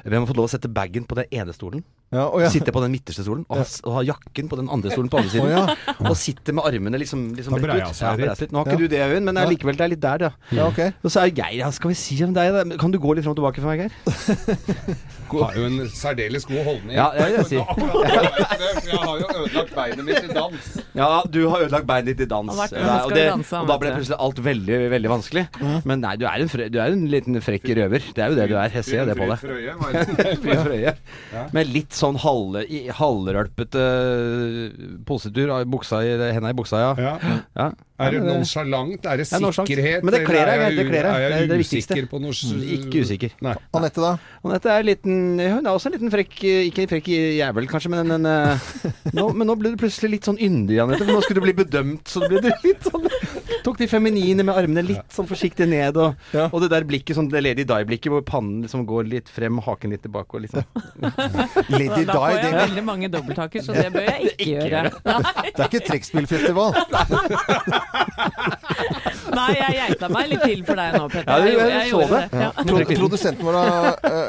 [0.07, 1.85] Hvem har fått lov å sette bagen på den ene stolen.
[2.15, 2.51] Ja, og ja.
[2.55, 5.19] Sitter på den midterste stolen, og har, og har, jakken på den andre stolen på
[5.19, 5.51] andre siden.
[5.51, 5.95] Å, ja.
[6.07, 8.45] Og sitter med armene liksom, liksom rett ut.
[8.45, 8.55] litt.
[8.55, 8.83] Nå har ikke Ja.
[8.83, 10.31] du det, Øyvind, men likevel det er litt der, ja.
[10.55, 10.81] ja, ok.
[11.03, 12.79] Og så er Geir, ja, skal vi si om deg, da?
[12.79, 14.97] Kan du gå litt fram og tilbake for meg, Geir?
[15.33, 16.95] Har jo en særdeles god holdning.
[16.97, 17.57] Ja, det vil jeg si.
[18.87, 20.67] Jeg har jo ødelagt beinet mitt i dans.
[20.97, 22.53] Ja, du har ødelagt beinet ditt i dans.
[22.57, 25.45] Og, det, og da ble plutselig alt veldig, veldig vanskelig.
[25.89, 28.07] Men nei, du er, en fre, du er en liten frekk røver.
[28.17, 28.71] Det er jo det du er.
[28.79, 29.39] Jeg ser det på deg.
[29.43, 30.77] Fryd for.
[31.57, 33.85] Med litt sånn halvrølpete
[35.09, 37.19] posetur av buksa i, henda i buksa, ja.
[37.57, 37.71] Ja.
[37.97, 38.27] Er det Ja, sjalant?
[38.29, 39.07] nonsjalant?
[39.09, 40.03] Er det sikkerhet?
[40.05, 40.89] Men det kler deg, er jeg.
[40.93, 43.31] Er er usikker på noe Mm, ikke usikker.
[43.73, 44.11] Anette, da?
[44.45, 46.35] Og dette er en liten Hun er også en liten frekk
[46.69, 48.61] Ikke en frekk jævel, kanskje, men en en,
[49.17, 51.05] nå, Men nå ble du plutselig litt sånn yndig, Anette.
[51.05, 53.05] For nå skulle du bli bedømt, så ble du litt sånn
[53.67, 56.45] Tok de feminine med armene litt sånn forsiktig ned, og, Ja.
[56.53, 59.91] og det der blikket, sånn det Lady Di-blikket, hvor pannen liksom går litt frem, haken
[59.91, 60.63] litt tilbake og liksom
[61.75, 64.83] Lady Da får jeg det, veldig mange dobbelttaker, så det bør jeg ikke gjøre.
[65.03, 66.71] Det er ikke trekkspillfestival.
[69.37, 71.27] nei, jeg geita meg litt til for deg nå, Petter.
[71.27, 72.25] Ja, jeg- jeg jeg så gjorde det.
[72.41, 72.49] Ja.
[72.71, 73.63] Pro produsenten vår, eh,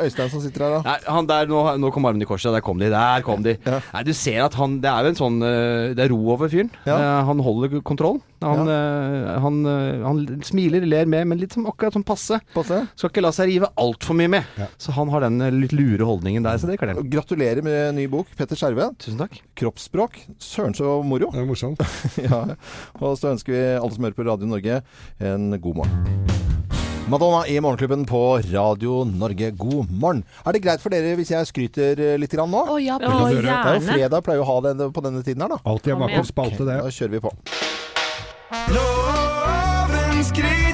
[0.07, 2.79] Øystein, som sitter her, Nei, han der, nå, nå kom armene i korset, der kom
[2.81, 3.55] de, der kom de.
[3.65, 3.79] Ja.
[3.93, 6.51] Nei, du ser at han, det er jo en sånn, eh, det er ro over
[6.51, 6.71] fyren.
[6.87, 6.97] Ja.
[6.97, 8.19] Eh, Han holder kontroll.
[8.45, 9.55] Han, eh, han,
[10.03, 12.37] han smiler, ler med, men litt som akkurat som passe.
[12.53, 12.83] Passe.
[12.95, 14.51] Skal ikke la seg rive altfor mye med.
[14.61, 14.67] Ja.
[14.81, 16.99] Så han har den litt lure holdningen der, så det kler.
[17.17, 18.91] Gratulerer med ny bok, Petter Skjerve.
[19.01, 19.39] Tusen takk.
[19.57, 20.21] Kroppsspråk.
[20.43, 21.31] Søren så moro.
[21.33, 21.81] Det er morsomt.
[22.27, 22.43] ja.
[23.01, 24.81] Og så ønsker vi alle som hører på Radio Norge,
[25.33, 26.56] en god morgen.
[27.09, 29.51] Madonna i Morgenklubben på Radio Norge.
[29.51, 30.23] God morgen.
[30.45, 32.65] Er det greit for dere hvis jeg skryter eh, litt grann nå?
[32.67, 33.13] Å ja, gjerne.
[33.31, 35.61] Det er jo fredag, pleier å ha det på denne tiden her, da.
[35.63, 36.79] Alltid en vakker spalte, det.
[36.83, 37.31] Da kjører vi på.
[38.75, 40.66] Loven skryter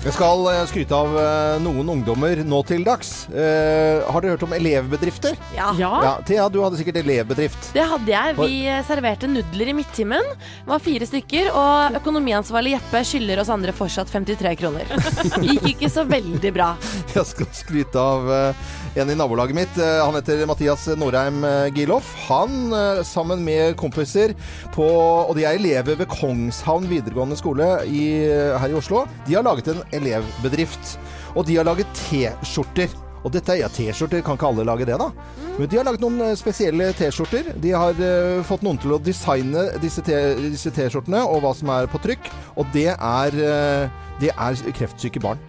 [0.00, 3.26] Jeg skal eh, skryte av eh, noen ungdommer nå til dags.
[3.28, 5.34] Eh, har dere hørt om elevbedrifter?
[5.52, 5.66] Ja.
[5.76, 5.90] Ja.
[6.06, 7.68] Ja, Thea, du hadde sikkert elevbedrift.
[7.76, 8.38] Det hadde jeg.
[8.40, 10.24] Vi serverte nudler i midttimen.
[10.40, 14.88] Det var fire stykker, og økonomiansvarlig Jeppe skylder oss andre fortsatt 53 kroner.
[15.44, 16.70] Gikk ikke så veldig bra.
[17.12, 19.78] Jeg skal skryte av eh, en i nabolaget mitt.
[19.78, 22.14] Eh, han heter Mathias Norheim Gilhoff.
[22.28, 24.34] Han eh, sammen med kompiser
[24.74, 29.04] på Og de er elever ved Kongshavn videregående skole i, eh, her i Oslo.
[29.28, 30.96] De har laget en elevbedrift.
[31.36, 32.90] Og de har laget T-skjorter.
[33.20, 35.10] Og dette er ja, T-skjorter, kan ikke alle lage det, da?
[35.58, 37.52] Men de har laget noen eh, spesielle T-skjorter.
[37.60, 42.00] De har uh, fått noen til å designe disse T-skjortene og hva som er på
[42.02, 42.30] trykk.
[42.56, 45.42] Og det er, uh, det er kreftsyke barn.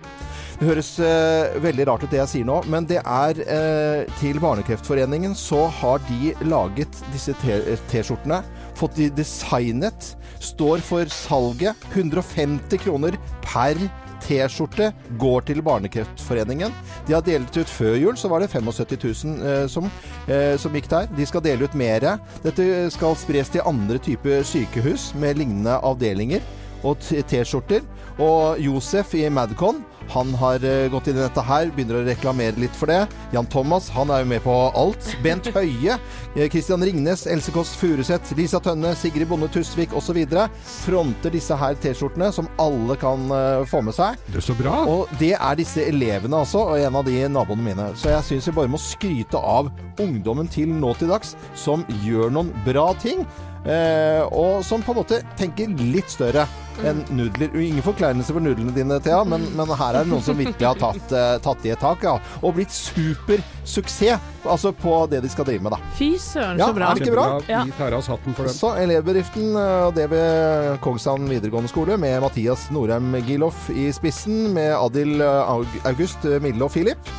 [0.61, 4.37] Det høres eh, veldig rart ut det jeg sier nå, men det er eh, til
[4.43, 8.43] Barnekreftforeningen så har de laget disse T-skjortene.
[8.77, 10.11] Fått de designet.
[10.37, 13.81] Står for salget 150 kroner per
[14.21, 16.77] T-skjorte går til Barnekreftforeningen.
[17.09, 19.89] De har delt ut før jul, så var det 75 000 eh, som,
[20.27, 21.09] eh, som gikk der.
[21.17, 22.05] De skal dele ut mer.
[22.45, 26.45] Dette skal spres til andre typer sykehus med lignende avdelinger
[26.85, 27.81] og T-skjorter.
[28.21, 32.59] Og Josef i Madcon han har eh, gått inn i dette her, begynner å reklamere
[32.59, 33.05] litt for det.
[33.35, 35.11] Jan Thomas han er jo med på alt.
[35.23, 35.97] Bent Høie,
[36.35, 40.19] eh, Christian Ringnes, Else Kåss Furuseth, Lisa Tønne, Sigrid Bonde Tusvik osv.
[40.65, 44.19] fronter disse her T-skjortene, som alle kan eh, få med seg.
[44.31, 44.81] Det er så bra.
[44.89, 47.91] Og det er disse elevene altså, og en av de naboene mine.
[47.99, 52.33] Så jeg syns vi bare må skryte av ungdommen til nå til dags, som gjør
[52.33, 53.25] noen bra ting.
[53.61, 56.47] Eh, og som på en måte tenker litt større
[56.87, 57.51] enn nudler.
[57.61, 60.79] Ingen forkleinelse for nudlene dine, Thea, men, men her er det noen som virkelig har
[60.81, 62.01] tatt, eh, tatt i et tak.
[62.07, 65.91] Ja, og blitt supersuksess altså på det de skal drive med, da.
[65.99, 66.89] Fy søren, Ja, så bra.
[66.89, 67.27] er det ikke bra?
[67.51, 67.61] Ja.
[67.69, 68.57] Vi tar av oss hatten for dem.
[68.57, 74.47] Så elevbedriften, eh, og det ved Kongshavn videregående skole, med Mathias Norheim Giloff i spissen,
[74.57, 77.13] med Adil eh, August, eh, Mille og Filip.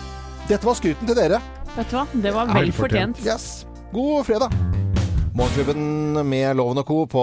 [0.51, 1.39] Dette var skuten til dere.
[1.77, 3.23] Vet du hva, det var vel fortjent.
[3.25, 3.53] Yes.
[3.95, 4.82] God fredag.
[5.33, 7.07] Morgenklubben med Loven og Co.
[7.09, 7.23] på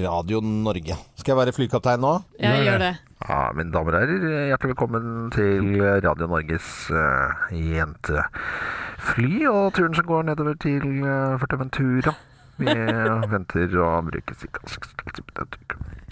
[0.00, 0.94] Radio Norge.
[1.20, 2.12] Skal jeg være flykaptein nå?
[2.40, 2.92] Jeg gjør det.
[3.20, 10.08] Ja, mine damer og herrer, hjertelig velkommen til Radio Norges uh, jentefly og turen som
[10.08, 12.14] går nedover til uh, Forteventura.
[12.56, 12.70] Vi
[13.34, 14.72] venter og bruker sikkert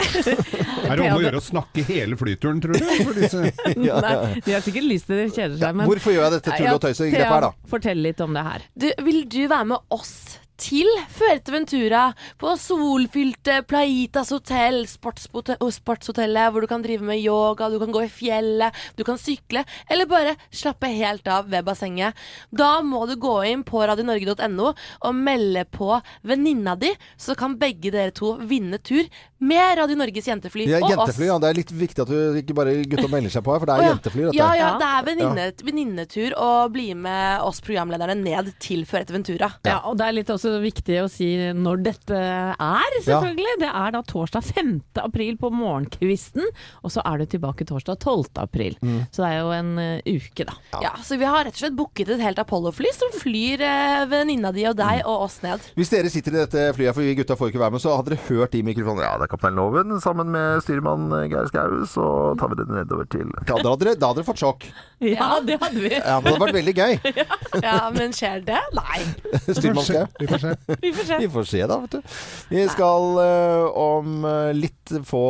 [0.03, 2.85] Er det om å gjøre å snakke hele flyturen, tror du?
[3.07, 3.41] For disse
[3.79, 6.77] Nei, de har sikkert lyst til det, kjeder seg, men Hvorfor gjør jeg dette tullet
[6.77, 7.53] og tøysegrepet her, da?
[7.73, 8.69] Fortell litt om det her.
[8.77, 12.07] Du, vil du være med oss til Fuerteventura
[12.41, 18.11] på solfylte Plaitas hotell, sportshotellet, hvor du kan drive med yoga, du kan gå i
[18.11, 22.17] fjellet, du kan sykle, eller bare slappe helt av ved bassenget.
[22.49, 25.91] Da må du gå inn på radionorge.no og melde på
[26.25, 29.05] venninna di, så kan begge dere to vinne tur
[29.43, 31.33] med Radio Norges jentefly ja, og jentefly, oss.
[31.33, 31.39] ja.
[31.43, 33.75] Det er litt viktig at du ikke bare gutta melder seg på her, for det
[33.75, 33.93] er er ja.
[33.93, 34.37] jentefly, dette.
[34.37, 39.49] Ja, ja, det er venninne, venninnetur å bli med oss programlederne ned til Fuerteventura.
[39.67, 43.55] Ja, og det er litt også viktig å si når dette er, selvfølgelig.
[43.63, 44.73] Det er da torsdag 5.
[45.03, 46.45] april på morgenkvisten,
[46.83, 48.31] og så er du tilbake torsdag 12.
[48.43, 48.77] april.
[48.83, 49.03] Mm.
[49.13, 50.57] Så det er jo en eh, uke, da.
[50.83, 50.93] Ja.
[51.03, 54.65] Så vi har rett og slett booket et helt Apollo-fly som flyr eh, venninna di
[54.69, 55.63] og deg og oss ned.
[55.77, 58.13] Hvis dere sitter i dette flyet, for vi gutta får ikke være med, så hadde
[58.13, 61.79] dere hørt i mikrofonen Ja, det er kaptein Loven sammen med styrmann eh, Geir Skau,
[61.89, 62.07] så
[62.39, 64.67] tar vi det nedover til ja, da, hadde dere, da hadde dere fått sjokk.
[65.03, 65.91] Ja, det hadde vi.
[65.97, 66.93] Ja, men det hadde vært veldig gøy.
[67.63, 68.59] Ja, men skjer det?
[68.75, 69.01] Nei.
[69.45, 70.05] Styrmann Skau.
[70.33, 70.77] Vi får se.
[70.83, 71.19] Vi får se.
[71.23, 72.15] Vi får se, da, vet du.
[72.49, 75.23] Vi skal uh, om eh, litt få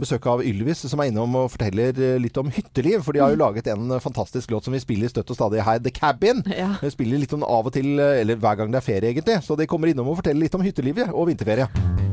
[0.00, 3.02] besøk av Ylvis, som er innom og forteller eh, litt om hytteliv.
[3.06, 5.64] For de har jo laget en eh, fantastisk låt som vi spiller støtt og stadig
[5.66, 6.44] her, The Cabin.
[6.50, 6.74] Ja.
[6.82, 9.40] Vi spiller litt om av og til, eh, eller hver gang det er ferie, egentlig.
[9.46, 12.05] Så de kommer innom og forteller litt om hyttelivet og vinterferie.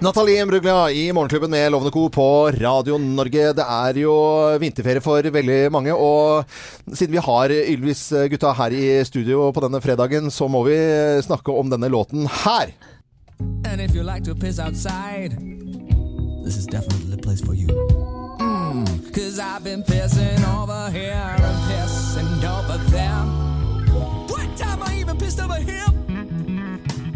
[0.00, 2.08] Nathalie Bruglia i Morgenklubben med Lovende Co.
[2.08, 3.52] på Radio Norge.
[3.56, 4.12] Det er jo
[4.60, 6.44] vinterferie for veldig mange, og
[6.92, 10.76] siden vi har Ylvis-gutta her i studio på denne fredagen, så må vi
[11.24, 12.74] snakke om denne låten her.
[13.64, 15.32] And if you like to piss outside,
[16.44, 17.68] this is definitely the place for you.
[18.38, 23.24] Mm, Cause I've been pissing over here and pissing over there.
[24.28, 25.95] What time I even pissed over here.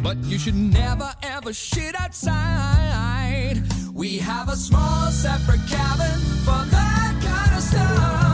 [0.02, 3.62] But you should never ever shit outside.
[3.92, 8.29] We have a small separate cabin for that kind of stuff.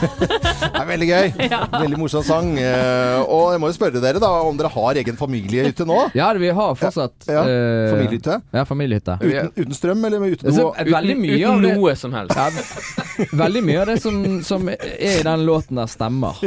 [0.00, 1.26] Det er veldig gøy.
[1.80, 2.50] Veldig morsom sang.
[2.58, 5.98] Eh, Og jeg må jo spørre dere da om dere har egen familiehytte nå?
[6.16, 7.90] Ja, vi har fortsatt Ja, ja.
[7.92, 8.38] Familiehytte?
[8.56, 9.16] Ja, familiehytte.
[9.20, 10.86] Uten, uten strøm eller med uten Altså, noe?
[10.96, 12.36] veldig mye uten av det noe som helst.
[12.36, 16.40] ja, veldig mye av det som, som er i den låten der, stemmer.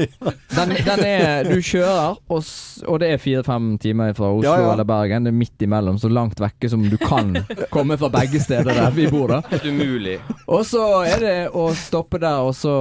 [0.54, 2.50] Den, den er Du kjører, og,
[2.90, 4.72] og det er fire-fem timer fra Oslo Ja, ja.
[4.74, 5.28] eller Bergen.
[5.28, 7.36] Det er midt imellom, så langt vekke som du kan
[7.74, 9.42] komme fra begge steder der vi bor, da.
[9.54, 10.18] Helt umulig.
[10.48, 12.74] Og så er det å stoppe der, og så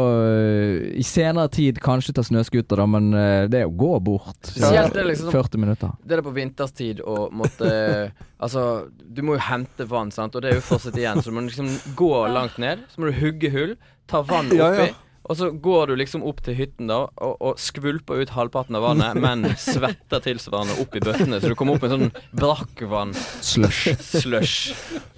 [0.62, 4.38] øh, i senere tid kanskje ta snøscooter, da, men uh, det er å gå bort.
[4.46, 5.94] Spesielt det er liksom 40 minutter.
[6.02, 7.70] Det er på vinterstid å måtte
[8.42, 11.36] Altså, du må jo hente vann, sant, og det er jo fortsatt igjen, så du
[11.36, 12.82] må liksom gå langt ned.
[12.90, 13.76] Så må du hugge hull,
[14.10, 14.58] ta vann oppi.
[14.58, 15.11] Ja, ja.
[15.30, 18.82] Og så går du liksom opp til hytten da og, og skvulper ut halvparten av
[18.82, 23.92] vannet, men svetter tilsvarende opp i bøttene, så du kommer opp med sånn brakkvann Slush.
[24.02, 24.72] slush.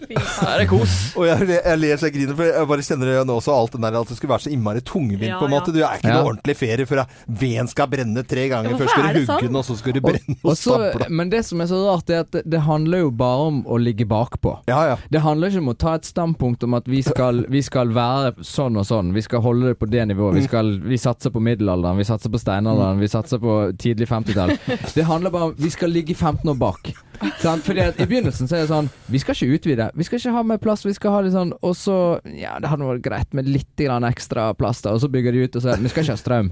[0.04, 1.14] Det er kos.
[1.16, 3.72] Og jeg, jeg ler så jeg griner, for jeg bare kjenner det nå også, alt
[3.78, 5.72] den der at det skulle være så innmari tungvint, Ja, på en måte.
[5.72, 6.18] Du er ikke Ja.
[6.20, 8.74] noe ordentlig ferie før veden skal brenne tre ganger.
[8.74, 9.46] Ja, Først skal du hugge sånn?
[9.48, 11.08] den, og så skal du brenne og, Og så- stable.
[11.08, 13.80] men det som er så rart, er at det, det handler jo bare om å
[13.80, 14.58] ligge bakpå.
[14.68, 14.96] Ja, ja.
[15.10, 18.34] Det handler ikke om å ta et standpunkt om at vi skal, vi skal være
[18.44, 19.14] sånn og sånn.
[19.16, 20.36] Vi skal holde det på det nivået.
[20.38, 24.56] Vi, skal, vi satser på middelalderen, vi satser på steinalderen, vi satser på tidlig 50-tall.
[24.94, 26.92] Det handler bare om vi skal ligge 15 år bak.
[27.40, 27.62] Sant?
[27.64, 29.84] Fordi at I begynnelsen så er det sånn Vi skal ikke utvide.
[29.94, 30.82] Vi skal ikke ha mer plass.
[30.84, 31.94] Vi skal ha litt sånn Og så
[32.34, 34.96] Ja, det hadde vært greit med litt grann ekstra plass, da.
[34.96, 36.50] Og så bygger de ut, og så Vi skal ikke ha strøm.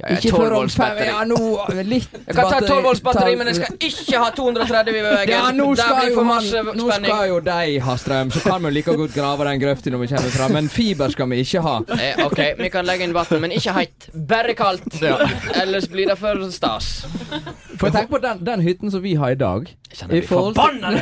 [0.00, 1.06] Ja, Ikke 12 før om fem batteri.
[1.12, 4.98] Ja, nå Litt Jeg kan ta 12 volts batteri, men jeg skal ikke ha 230
[4.98, 5.32] i veggen.
[5.36, 8.96] ja, nå skal, blir jo nå skal jo de ha strøm, så kan vi like
[9.00, 10.54] godt grave den grøfta når vi kommer fram.
[10.58, 11.76] Men fiber skal vi ikke ha.
[11.96, 14.08] Eh, ok, vi kan legge inn vann, men ikke heit.
[14.30, 14.96] Bare kaldt.
[15.62, 16.90] Ellers blir det for stas.
[17.76, 19.68] For jeg tenker på den, den hytten som vi har i dag.
[19.90, 20.90] Jeg kjenner I forhold forbanna.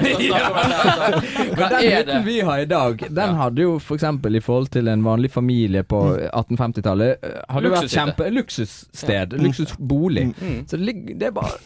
[0.58, 1.70] Altså.
[1.70, 4.04] Den hytten vi har i dag, den hadde jo f.eks.
[4.38, 9.36] i forhold til en vanlig familie på 1850-tallet eh, Hadde vært kjempe Luksussted.
[9.42, 10.28] Luksusbolig.
[10.38, 10.60] Mm.
[10.68, 11.58] Så det, ligger- det er bare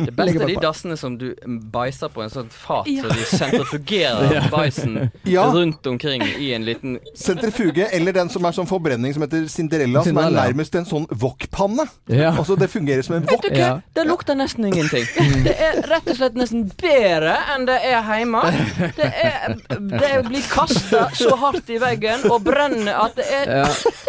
[0.00, 1.34] Det beste er de dassene som du
[1.72, 3.02] beiser på en sånn fat, Ja.
[3.02, 5.44] så de sentrifugerer bæsjen Ja.
[5.52, 10.02] rundt omkring i en liten Sentrifuge, eller den som er sånn forbrenning som heter Cinderella,
[10.04, 11.86] som er nærmest en sånn wokpanne.
[12.10, 12.32] Ja.
[12.36, 13.42] Altså, det fungerer som en wok.
[13.44, 13.66] Vet du hva?
[13.66, 13.80] Ja.
[13.94, 15.04] Det lukter nesten ingenting.
[15.46, 18.40] Det er rett og slett nesten bedre enn det er hjemme.
[18.96, 23.66] Det, er, det blir kasta så hardt i veggen og brenner at det er Ja.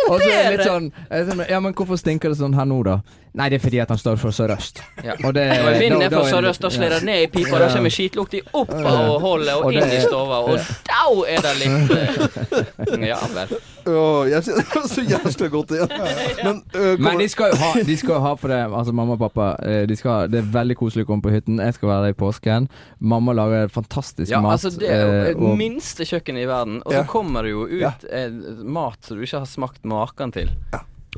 [0.10, 0.66] Og så er det litt Bedre.
[0.68, 3.00] sånn eh, sånn, Ja, men hvorfor stinker det sånn her nå, da?
[3.34, 4.82] Nei, det er fordi at han står for Sør-Øst.
[5.06, 5.14] Ja.
[5.24, 7.60] Og det Når vinden er fra Sørøst, da slår det ned i pipa.
[7.62, 11.54] Da kommer skitlukta opp av hullet og Og inn i stova, og da er det
[11.62, 13.54] litt eh, Ja vel.
[13.88, 15.96] Åh, jeg kjenner så jævlig godt igjen.
[16.44, 19.24] Men, uh, Men de skal jo ha, de skal ha for det Altså mamma og
[19.24, 21.58] pappa eh, de skal, Det er veldig koselig å komme på hytten.
[21.64, 22.68] Jeg skal være der i påsken.
[23.00, 24.60] Mamma lager fantastisk Ja, mat.
[24.60, 27.08] altså det er jo det minste kjøkkenet i verden, og så Ja.
[27.10, 27.94] kommer det jo ut Ja.
[28.12, 28.30] eh,
[28.64, 30.52] mat som du ikke har smakt maken til.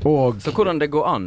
[0.02, 1.26] Og Så hvordan det går an,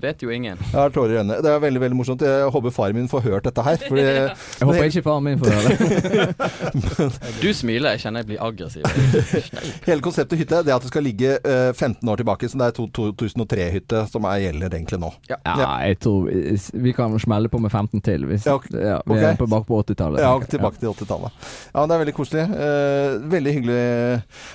[0.00, 0.56] vet jo ingen.
[0.56, 1.36] Jeg har tårer i øynene.
[1.44, 2.22] Det er veldig veldig morsomt.
[2.24, 3.76] Jeg håper faren min får hørt dette her.
[3.84, 4.04] Fordi,
[4.60, 7.18] Jeg håper ikke faren min får høre det.
[7.42, 8.88] Du smiler, jeg kjenner jeg blir aggressiv.
[9.88, 12.48] hele konseptet hytte det er at det skal ligge øh, 15 år tilbake.
[12.48, 15.12] Så det er 2003-hytte som er, gjelder egentlig nå.
[15.28, 18.24] Ja, jeg tror vi- kan smelle på med 15 til.
[18.26, 20.24] Hvis, Ja, ja, vi er på bak på 80-tallet.
[20.24, 21.52] Ja, tilbake til 80-tallet.
[21.74, 22.48] Ja, Det er veldig koselig.
[22.48, 23.78] Eh, veldig hyggelig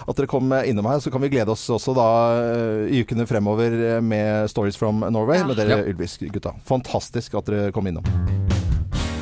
[0.09, 0.99] at dere kom innom her.
[0.99, 2.09] Så kan vi glede oss også da
[2.41, 6.55] eh, i ukene fremover eh, med Stories from Norway med dere Ylvis-gutta.
[6.65, 8.05] Fantastisk at dere kom innom.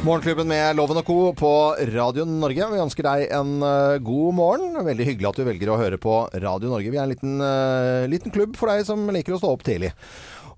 [0.04, 1.18] Morgenklubben med Loven og Co.
[1.32, 1.50] på
[1.94, 2.66] Radio Norge.
[2.74, 4.74] Vi ønsker deg en eh, god morgen.
[4.84, 6.92] Veldig hyggelig at du velger å høre på Radio Norge.
[6.92, 9.94] Vi er en liten, eh, liten klubb for deg som liker å stå opp tidlig.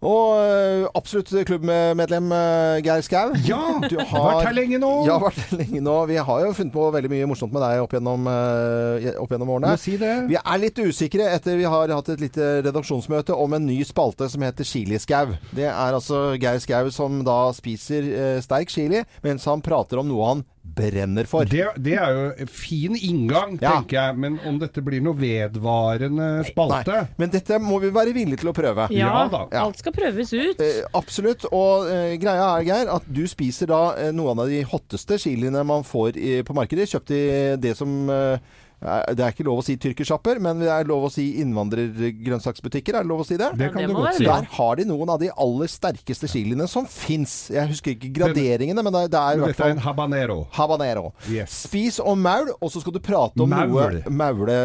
[0.03, 3.33] Og eh, absolutt klubbmedlem uh, Geir Skau.
[3.47, 3.61] Ja!
[3.85, 4.91] Du Vært her lenge nå.
[5.07, 5.95] Ja, vært her lenge nå.
[6.09, 9.53] Vi har jo funnet på veldig mye morsomt med deg opp gjennom, eh, opp gjennom
[9.55, 9.75] årene.
[9.75, 10.13] Må si det.
[10.29, 14.29] Vi er litt usikre etter vi har hatt et lite redaksjonsmøte om en ny spalte
[14.31, 15.35] som heter Chiliskau.
[15.55, 20.11] Det er altså Geir Skau som da spiser eh, sterk chili, mens han prater om
[20.11, 20.45] noe han
[20.75, 21.45] brenner for.
[21.49, 23.77] Det, det er jo en fin inngang, Ja.
[23.77, 24.17] tenker jeg.
[24.25, 28.51] Men om dette blir noe vedvarende spalte Nei, men dette må vi være villige til
[28.51, 28.87] å prøve.
[28.93, 29.43] Ja, Ja da.
[29.51, 29.63] Ja.
[29.65, 30.59] alt skal prøves ut.
[30.61, 31.45] Eh, absolutt.
[31.51, 35.63] Og eh, greia er, Geir, at du spiser da eh, noen av de hotteste chiliene
[35.65, 36.89] man får i, på markedet.
[36.91, 37.23] Kjøpt i
[37.61, 38.37] det som eh,
[38.85, 42.95] det er ikke lov å si tyrkersjapper, men det er lov å si innvandrergrønnsaksbutikker.
[42.99, 43.49] Er det lov å si det?
[43.57, 44.25] Det Ja, kan det du godt si.
[44.25, 47.49] Der har de noen av de aller sterkeste chiliene som fins.
[47.53, 50.37] Jeg husker ikke graderingene, men det, det er i hvert Dette er fall en habanero.
[50.55, 51.05] habanero.
[51.31, 51.55] Yes.
[51.65, 53.69] Spis og maul, og så skal du prate om Maul.
[53.69, 54.57] noe maule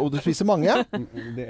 [0.00, 0.68] Og du spiser mange.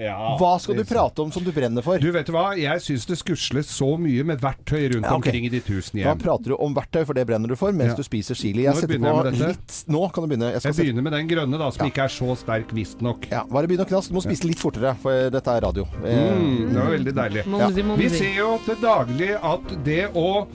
[0.05, 1.99] Ja, Hva skal du prate om som du brenner for?
[1.99, 5.31] Du vet hva, jeg syns det skusles så mye med verktøy rundt Ja, okay.
[5.33, 7.93] omkring i de tusen Da prater du om verktøy, for det brenner du for, mens
[7.95, 7.97] Ja.
[7.97, 8.65] du spiser chili.
[8.65, 10.53] Jeg Når setter på litt Nå kan du begynne.
[10.55, 13.29] Jeg skal Jeg begynner med den grønne, da, som ikke er så sterk, visstnok.
[13.31, 14.11] Ja, bare begynn å knaske.
[14.13, 15.85] Du må spise litt fortere, for dette er radio.
[16.03, 17.47] Mm, det var veldig deilig.
[17.47, 20.47] Mumsi, Vi ser jo til daglig at det å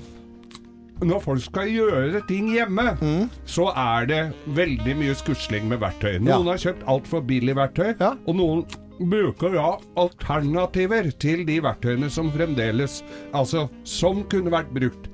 [1.00, 3.30] når folk skal gjøre ting hjemme, Mm.
[3.46, 6.20] så er det veldig mye skusling med verktøy.
[6.20, 6.52] Noen Ja.
[6.52, 8.16] har kjøpt altfor billig verktøy, Ja.
[8.28, 8.66] og noen
[9.00, 13.02] bruker da alternativer til de verktøyene som fremdeles
[13.34, 15.08] Altså, som kunne vært brukt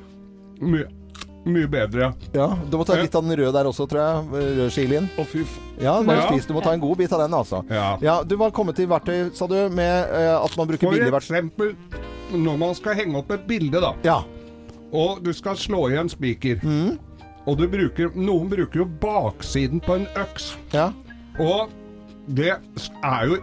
[1.45, 2.11] mye, bedre.
[2.33, 4.57] Ja, Du må ta litt av den røde der også, tror jeg.
[4.57, 5.09] Rød chilien.
[5.17, 5.57] Å, fy f...
[5.81, 6.27] Ja, bare Ja.
[6.31, 6.45] spis.
[6.49, 7.63] Du må ta en god bit av den, altså.
[7.69, 7.97] Ja.
[8.01, 11.11] Ja, Du var kommet til verktøy, sa du, med uh, at man bruker For billig
[11.13, 11.35] verktøy.
[11.37, 11.75] eksempel
[12.35, 13.93] når man skal henge opp et bilde, da.
[14.03, 14.19] Ja.
[14.91, 16.59] Og du skal slå i en spiker.
[17.45, 20.55] Og du bruker Noen bruker jo baksiden på en øks.
[20.73, 20.91] ja.
[21.39, 21.69] Og
[22.27, 22.53] det
[23.03, 23.37] er jo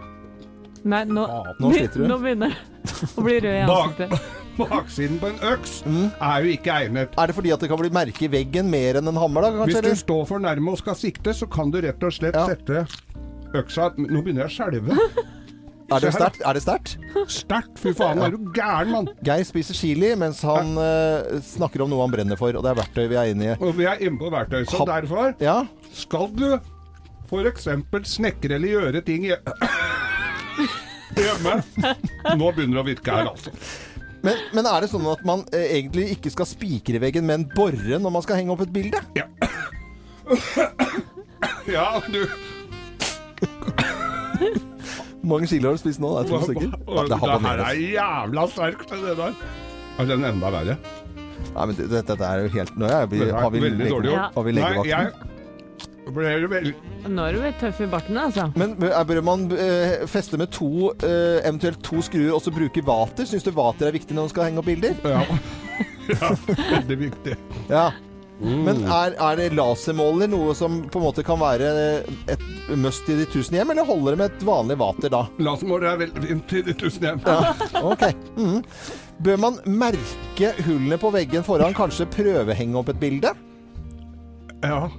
[0.83, 1.23] Nei, nå,
[1.61, 2.07] Nå sliter du.
[2.11, 2.51] nå begynner
[2.83, 4.42] det å bli rød i ansiktet.
[4.57, 5.79] Baksiden på en øks
[6.21, 7.15] er jo ikke egnet.
[7.17, 9.65] Er det fordi at det kan bli merke i veggen mer enn en hammer, da?
[9.65, 12.37] Hvis du du står for nærme og skal sikte, så kan du rett og slett
[12.37, 12.45] Ja.
[12.51, 12.85] sette
[13.53, 14.97] øksa Nå begynner jeg å skjelve.
[15.93, 16.39] Er det sterkt?
[16.47, 16.93] Er det sterkt?
[17.29, 17.77] Sterkt!
[17.77, 19.09] Fy faen, er du gæren, mann?
[19.21, 22.79] Geir spiser chili mens han uh, snakker om noe han brenner for, og det er
[22.79, 23.57] verktøy vi er inne i.
[23.59, 25.59] Og vi er inne på verktøy, så Ha- derfor Ja,
[25.93, 26.47] skal du
[27.43, 29.41] eksempel snekre eller gjøre ting hje-
[31.19, 31.59] hjemme.
[32.37, 33.53] Nå begynner det å virke her, altså.
[34.23, 37.43] Men, men er det sånn at man eh, egentlig ikke skal spikre i veggen, men
[37.55, 38.99] bore når man skal henge opp et bilde?
[39.19, 39.27] Ja.
[41.67, 42.21] Ja, du
[45.23, 46.09] Hvor mange kilo har du spist nå?
[46.15, 46.71] Det er to stykker.
[46.73, 49.37] Ja, Det det er her er jævla sterkt, det der.
[49.99, 50.75] Er den enda verre?
[51.53, 54.43] Nei, men det- dette dette er jo helt Nå er vi, har vi, legge- har
[54.43, 55.32] vi legevakten.
[56.11, 56.73] Ble veldig
[57.07, 58.49] Nå er du litt tøff i barten, altså.
[58.59, 63.27] Men bør man eh, feste med to, eh, eventuelt to skruer, og så bruke vater?
[63.29, 64.97] Syns du vater er viktig når man skal henge opp bilder?
[65.03, 65.21] Ja.
[66.13, 67.37] ja veldig viktig.
[67.71, 67.91] Ja.
[68.43, 71.69] Men er, er det lasermåler noe som på en måte kan være
[72.31, 72.43] et
[72.75, 75.23] must i de tusen hjem, eller holder det med et vanlig vater da?
[75.43, 77.23] Lasermåler er veldig fint i de tusen hjem.
[77.23, 77.53] Ja,
[77.93, 78.09] ok.
[78.35, 78.59] Mm.
[79.23, 83.35] Bør man merke hullene på veggen foran, kanskje prøvehenge opp et bilde?
[84.63, 84.89] Ja.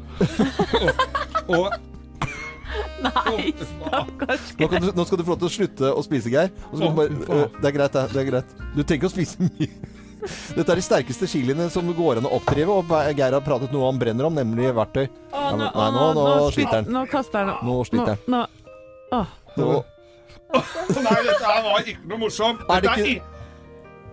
[1.49, 1.73] og, og
[3.05, 6.31] Nei, stakkars Nå, kan du, nå skal du få lov til å slutte å spise,
[6.33, 6.51] Geir.
[6.71, 8.05] Og så kan du bare, øh, det er greit, det.
[8.15, 8.55] det er greit.
[8.75, 9.69] Du trenger ikke å spise mye.
[10.57, 13.91] Dette er de sterkeste chiliene som går an å oppdrive, og Geir har pratet noe
[13.91, 15.05] han brenner om, nemlig verktøy.
[15.07, 16.89] Ja, nå, nei, nå, nå sliter han.
[16.97, 17.61] Nå kaster han.
[17.67, 18.25] Nå sliter han.
[18.33, 19.25] Nå,
[19.61, 19.85] Nå-
[20.55, 22.61] Nei, dette her var ikke noe morsomt.
[22.71, 23.23] Er det ikke-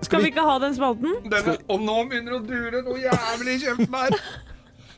[0.02, 1.18] Skal vi ikke ha den spalten?
[1.30, 4.16] denne, og nå begynner det å dure noe jævlig i kjeften her.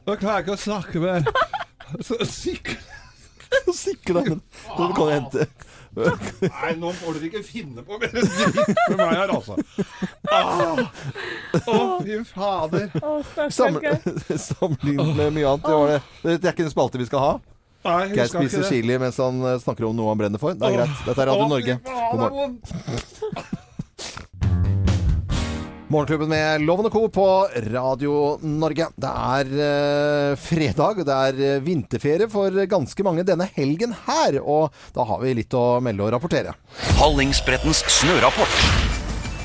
[0.03, 1.27] Nå klarer jeg ikke å snakke mer.
[2.07, 2.89] Så sikkert
[3.73, 4.29] Sikre deg.
[4.33, 5.45] Nå kan du hente
[5.93, 9.59] Nei, nå får dere ikke finne på mer dritt med meg her, altså.
[10.25, 10.79] Ah.
[11.69, 12.87] Å, fy fader.
[13.53, 15.67] Sammenlignet med mye annet.
[15.67, 15.99] Det, var det.
[16.23, 17.33] det er ikke en spalte vi skal ha.
[17.83, 20.41] Nei, Geir jeg skal ikke spiser chili mens han eh, snakker om noe han brenner
[20.41, 20.57] for.
[20.57, 21.03] Det er greit.
[21.05, 21.77] Dette er Radio Norge.
[21.85, 23.59] God morgen.
[25.93, 27.01] Morgenklubben med Loven og Co.
[27.13, 27.25] på
[27.69, 28.88] Radio Norge.
[28.97, 34.39] Det er eh, fredag, det er eh, vinterferie for ganske mange denne helgen her.
[34.41, 36.56] Og da har vi litt å melde og rapportere.
[36.97, 38.62] Hallingsbrettens snørapport.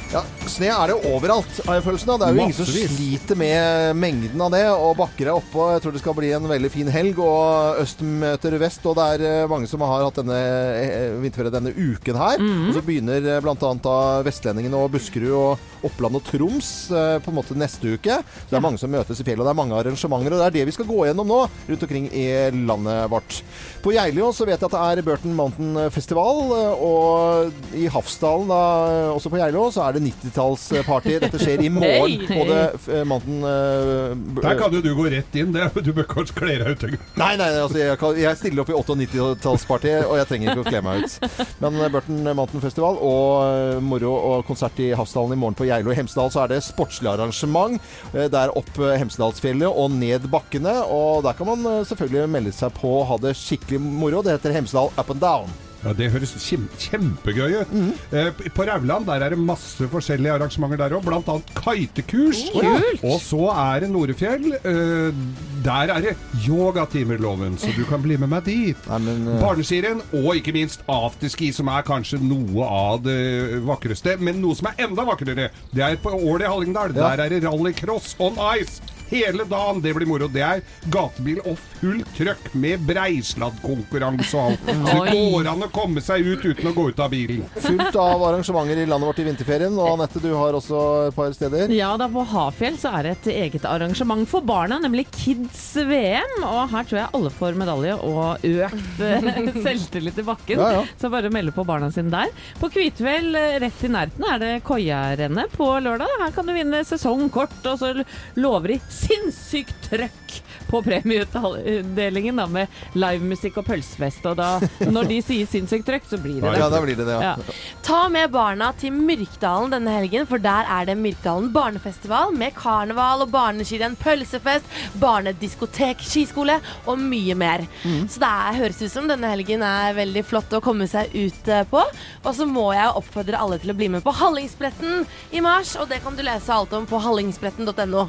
[0.08, 2.20] Ja, Sne er det overalt, har jeg følelsen av.
[2.22, 2.64] Det er jo ingen som
[2.96, 4.62] sliter med mengden av det.
[4.72, 5.66] Og bakker er oppå.
[5.74, 7.18] Jeg tror det skal bli en veldig fin helg.
[7.20, 8.86] Og øst møter vest.
[8.88, 12.40] Og det er eh, mange som har hatt denne eh, vinterferie denne uken her.
[12.40, 13.98] Og så begynner bl.a.
[14.24, 18.16] vestlendingene og Buskerud og Oppland og Troms eh, på en måte neste uke.
[18.48, 20.32] Det er mange som møtes i fjellet, og det er mange arrangementer.
[20.32, 22.24] Og det er det vi skal gå gjennom nå rundt omkring i
[22.56, 23.42] landet vårt.
[23.84, 26.42] På Geilo så vet jeg at det er Burton Mountain Festival.
[26.56, 28.64] eh, Og i Hafsdalen, da,
[29.12, 31.18] også på Geilo, så er det 90-tallsparty.
[31.24, 32.62] Dette skjer i morgen på det
[32.94, 35.52] eh, Mountain uh, Der kan jo du gå rett inn.
[35.54, 36.80] Det, du bør kanskje kle deg ut.
[36.84, 37.02] tenker.
[37.18, 40.68] Nei, nei, altså jeg, kan, jeg stiller opp i 98-tallsparty, og jeg trenger ikke å
[40.68, 41.46] kle meg ut.
[41.64, 45.68] Men eh, Burton Mountain Festival og eh, moro og konsert i Hafsdalen i morgen på
[45.68, 45.92] Geilo.
[45.92, 47.78] I Hemsedal så er det sportslig arrangement.
[48.12, 50.74] Det Der opp eh, Hemsedalsfjellet og ned bakkene.
[50.88, 54.22] Og der kan man eh, selvfølgelig melde seg på og ha det skikkelig moro.
[54.24, 55.67] Det heter Hemsedal Up and Down.
[55.84, 57.70] Ja, Det høres kjem, kjempegøy ut.
[57.72, 57.90] Mm.
[58.18, 61.36] Eh, på Rauland der er det masse forskjellige arrangementer der òg, bl.a.
[61.60, 62.40] kitekurs.
[62.50, 63.04] Kult!
[63.06, 64.48] Og så er det Norefjell.
[64.58, 65.20] eh,
[65.62, 66.16] der er det
[66.48, 68.88] yogatimer, Loven, så du kan bli med meg dit.
[68.90, 74.18] Ja, men eh, Barneskirenn og ikke minst afterski, som er kanskje noe av det vakreste.
[74.18, 76.94] Men noe som er enda vakrere, det er på Ål i Hallingdal.
[76.98, 77.12] Ja.
[77.14, 78.82] Der er det rallycross on ice.
[79.10, 79.80] Hele dagen.
[79.84, 80.28] Det blir moro.
[80.28, 84.68] Det er gatebil og fullt trøkk med breisladdkonkurranse og alt.
[84.68, 87.44] Så det går an å komme seg ut uten å gå ut av bilen.
[87.62, 89.78] fullt av arrangementer i landet vårt i vinterferien.
[89.78, 91.72] Og Anette, du har også et par steder.
[91.74, 96.36] Ja, da på Hafjell så er det et eget arrangement for barna, nemlig Kids VM.
[96.44, 99.28] Og her tror jeg alle får medalje og økt eh,
[99.66, 100.60] selvtillit i bakken.
[100.60, 100.84] Ja, ja.
[101.00, 102.32] Så bare melde på barna sine der.
[102.60, 106.12] På Kvitfjell, eh, rett i nærheten, er det Koiarennet på lørdag.
[106.22, 107.92] Her kan du vinne sesongkort, og så
[108.38, 110.38] lover de sinnssykt trøkk
[110.68, 112.68] på premieutdelingen da, med
[112.98, 114.26] livemusikk og pølsefest.
[114.28, 114.48] Og da,
[114.84, 116.58] når de sier sinnssykt trøkk, så blir det det.
[116.60, 117.30] Ja, da blir det det, ja.
[117.38, 117.56] Ja.
[117.86, 123.24] Ta med barna til Myrkdalen denne helgen, for der er det Myrkdalen barnefestival med karneval
[123.24, 124.68] og barneskirenn, pølsefest,
[125.00, 127.64] barnediskotek, skiskole og mye mer.
[128.12, 131.48] Så det er, høres ut som denne helgen er veldig flott å komme seg ut
[131.48, 131.80] eh, på.
[132.24, 135.88] Og så må jeg oppfordre alle til å bli med på Hallingsbretten i mars, og
[135.88, 138.08] det kan du lese alt om på hallingsbretten.no.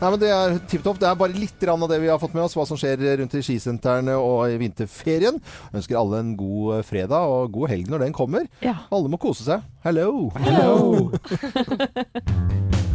[0.00, 0.98] Nei, men Det er tipp topp.
[1.00, 3.36] Det er bare litt av det vi har fått med oss, hva som skjer rundt
[3.38, 5.38] i skisentrene og i vinterferien.
[5.40, 8.48] Jeg ønsker alle en god eh, fredag og god helg når den kommer.
[8.64, 8.76] Ja.
[8.94, 9.64] Alle må kose seg.
[9.86, 10.30] Hello!
[10.40, 11.10] Hello!
[11.20, 12.90] Pet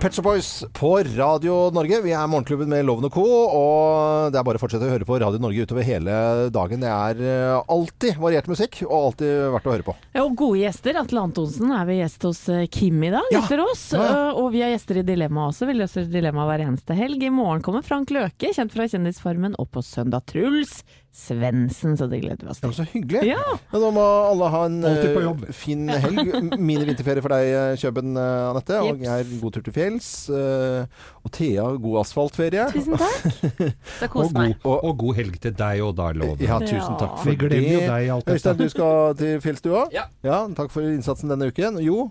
[0.00, 1.98] Shop Boys på Radio Norge.
[2.04, 3.24] Vi er Morgenklubben med Loven og Co.
[3.26, 6.14] Og det er bare å fortsette å høre på Radio Norge utover hele
[6.54, 6.80] dagen.
[6.84, 9.96] Det er eh, alltid variert musikk, og alltid verdt å høre på.
[10.14, 11.00] Ja, og gode gjester.
[11.00, 13.42] Atle Antonsen er vi gjest hos eh, Kim i dag, Ja.
[13.42, 13.88] etter oss.
[13.96, 14.20] Ja, ja.
[14.30, 15.66] Eh, Og vi er gjester i Dilemma også.
[15.72, 17.26] Vi løser Dilemma hver eneste helg.
[17.26, 20.84] I morgen kommer Frank Løke, kjent fra Kjendisfarmen, og på søndag Truls
[21.16, 22.72] Svendsen, så det gleder vi oss til.
[22.76, 23.22] så hyggelig.
[23.30, 23.40] Ja.
[23.72, 26.28] Ja, da må alle ha en eh, fin helg.
[26.60, 28.76] Mini-vinterferie for deg, eh, Kjøben, eh, Anette.
[28.84, 30.10] Og jeg er god tur til fjells.
[30.28, 30.84] eh,
[31.24, 32.66] Og Thea, god asfaltferie.
[32.74, 33.24] Tusen takk.
[33.98, 34.58] Så Og kos meg.
[34.62, 36.44] god, og god helg til deg og da, Loven.
[36.44, 37.00] Ja, tusen Ja.
[37.00, 38.36] takk for Vi glemmer jo deg alt dette.
[38.36, 39.96] Øystein, du skal til fjells, du òg?
[39.96, 40.46] Ja.
[40.54, 41.80] Takk for innsatsen denne uken.
[41.82, 42.10] Jo?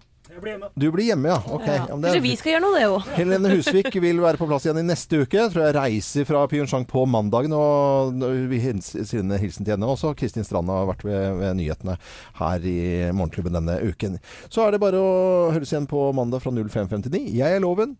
[0.76, 1.38] Du blir hjemme, ja.
[1.48, 1.66] Ok.
[1.68, 1.76] Ja.
[1.76, 3.08] Ja, Kanskje er vi skal gjøre noe, det òg.
[3.16, 5.40] Helene Husvik vil være på plass igjen i neste uke.
[5.40, 7.56] Jeg tror jeg reiser fra Pyeongchang på mandagen.
[7.56, 10.16] Og vi sender hilsen til henne også.
[10.20, 11.98] Kristin Strand har vært ved, ved nyhetene
[12.42, 12.78] her i
[13.16, 14.20] Morgenklubben denne uken.
[14.50, 15.16] Så er det bare å
[15.56, 17.26] høres igjen på mandag fra 05.59.
[17.36, 17.96] Jeg er Loven.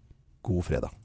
[0.46, 1.05] God fredag.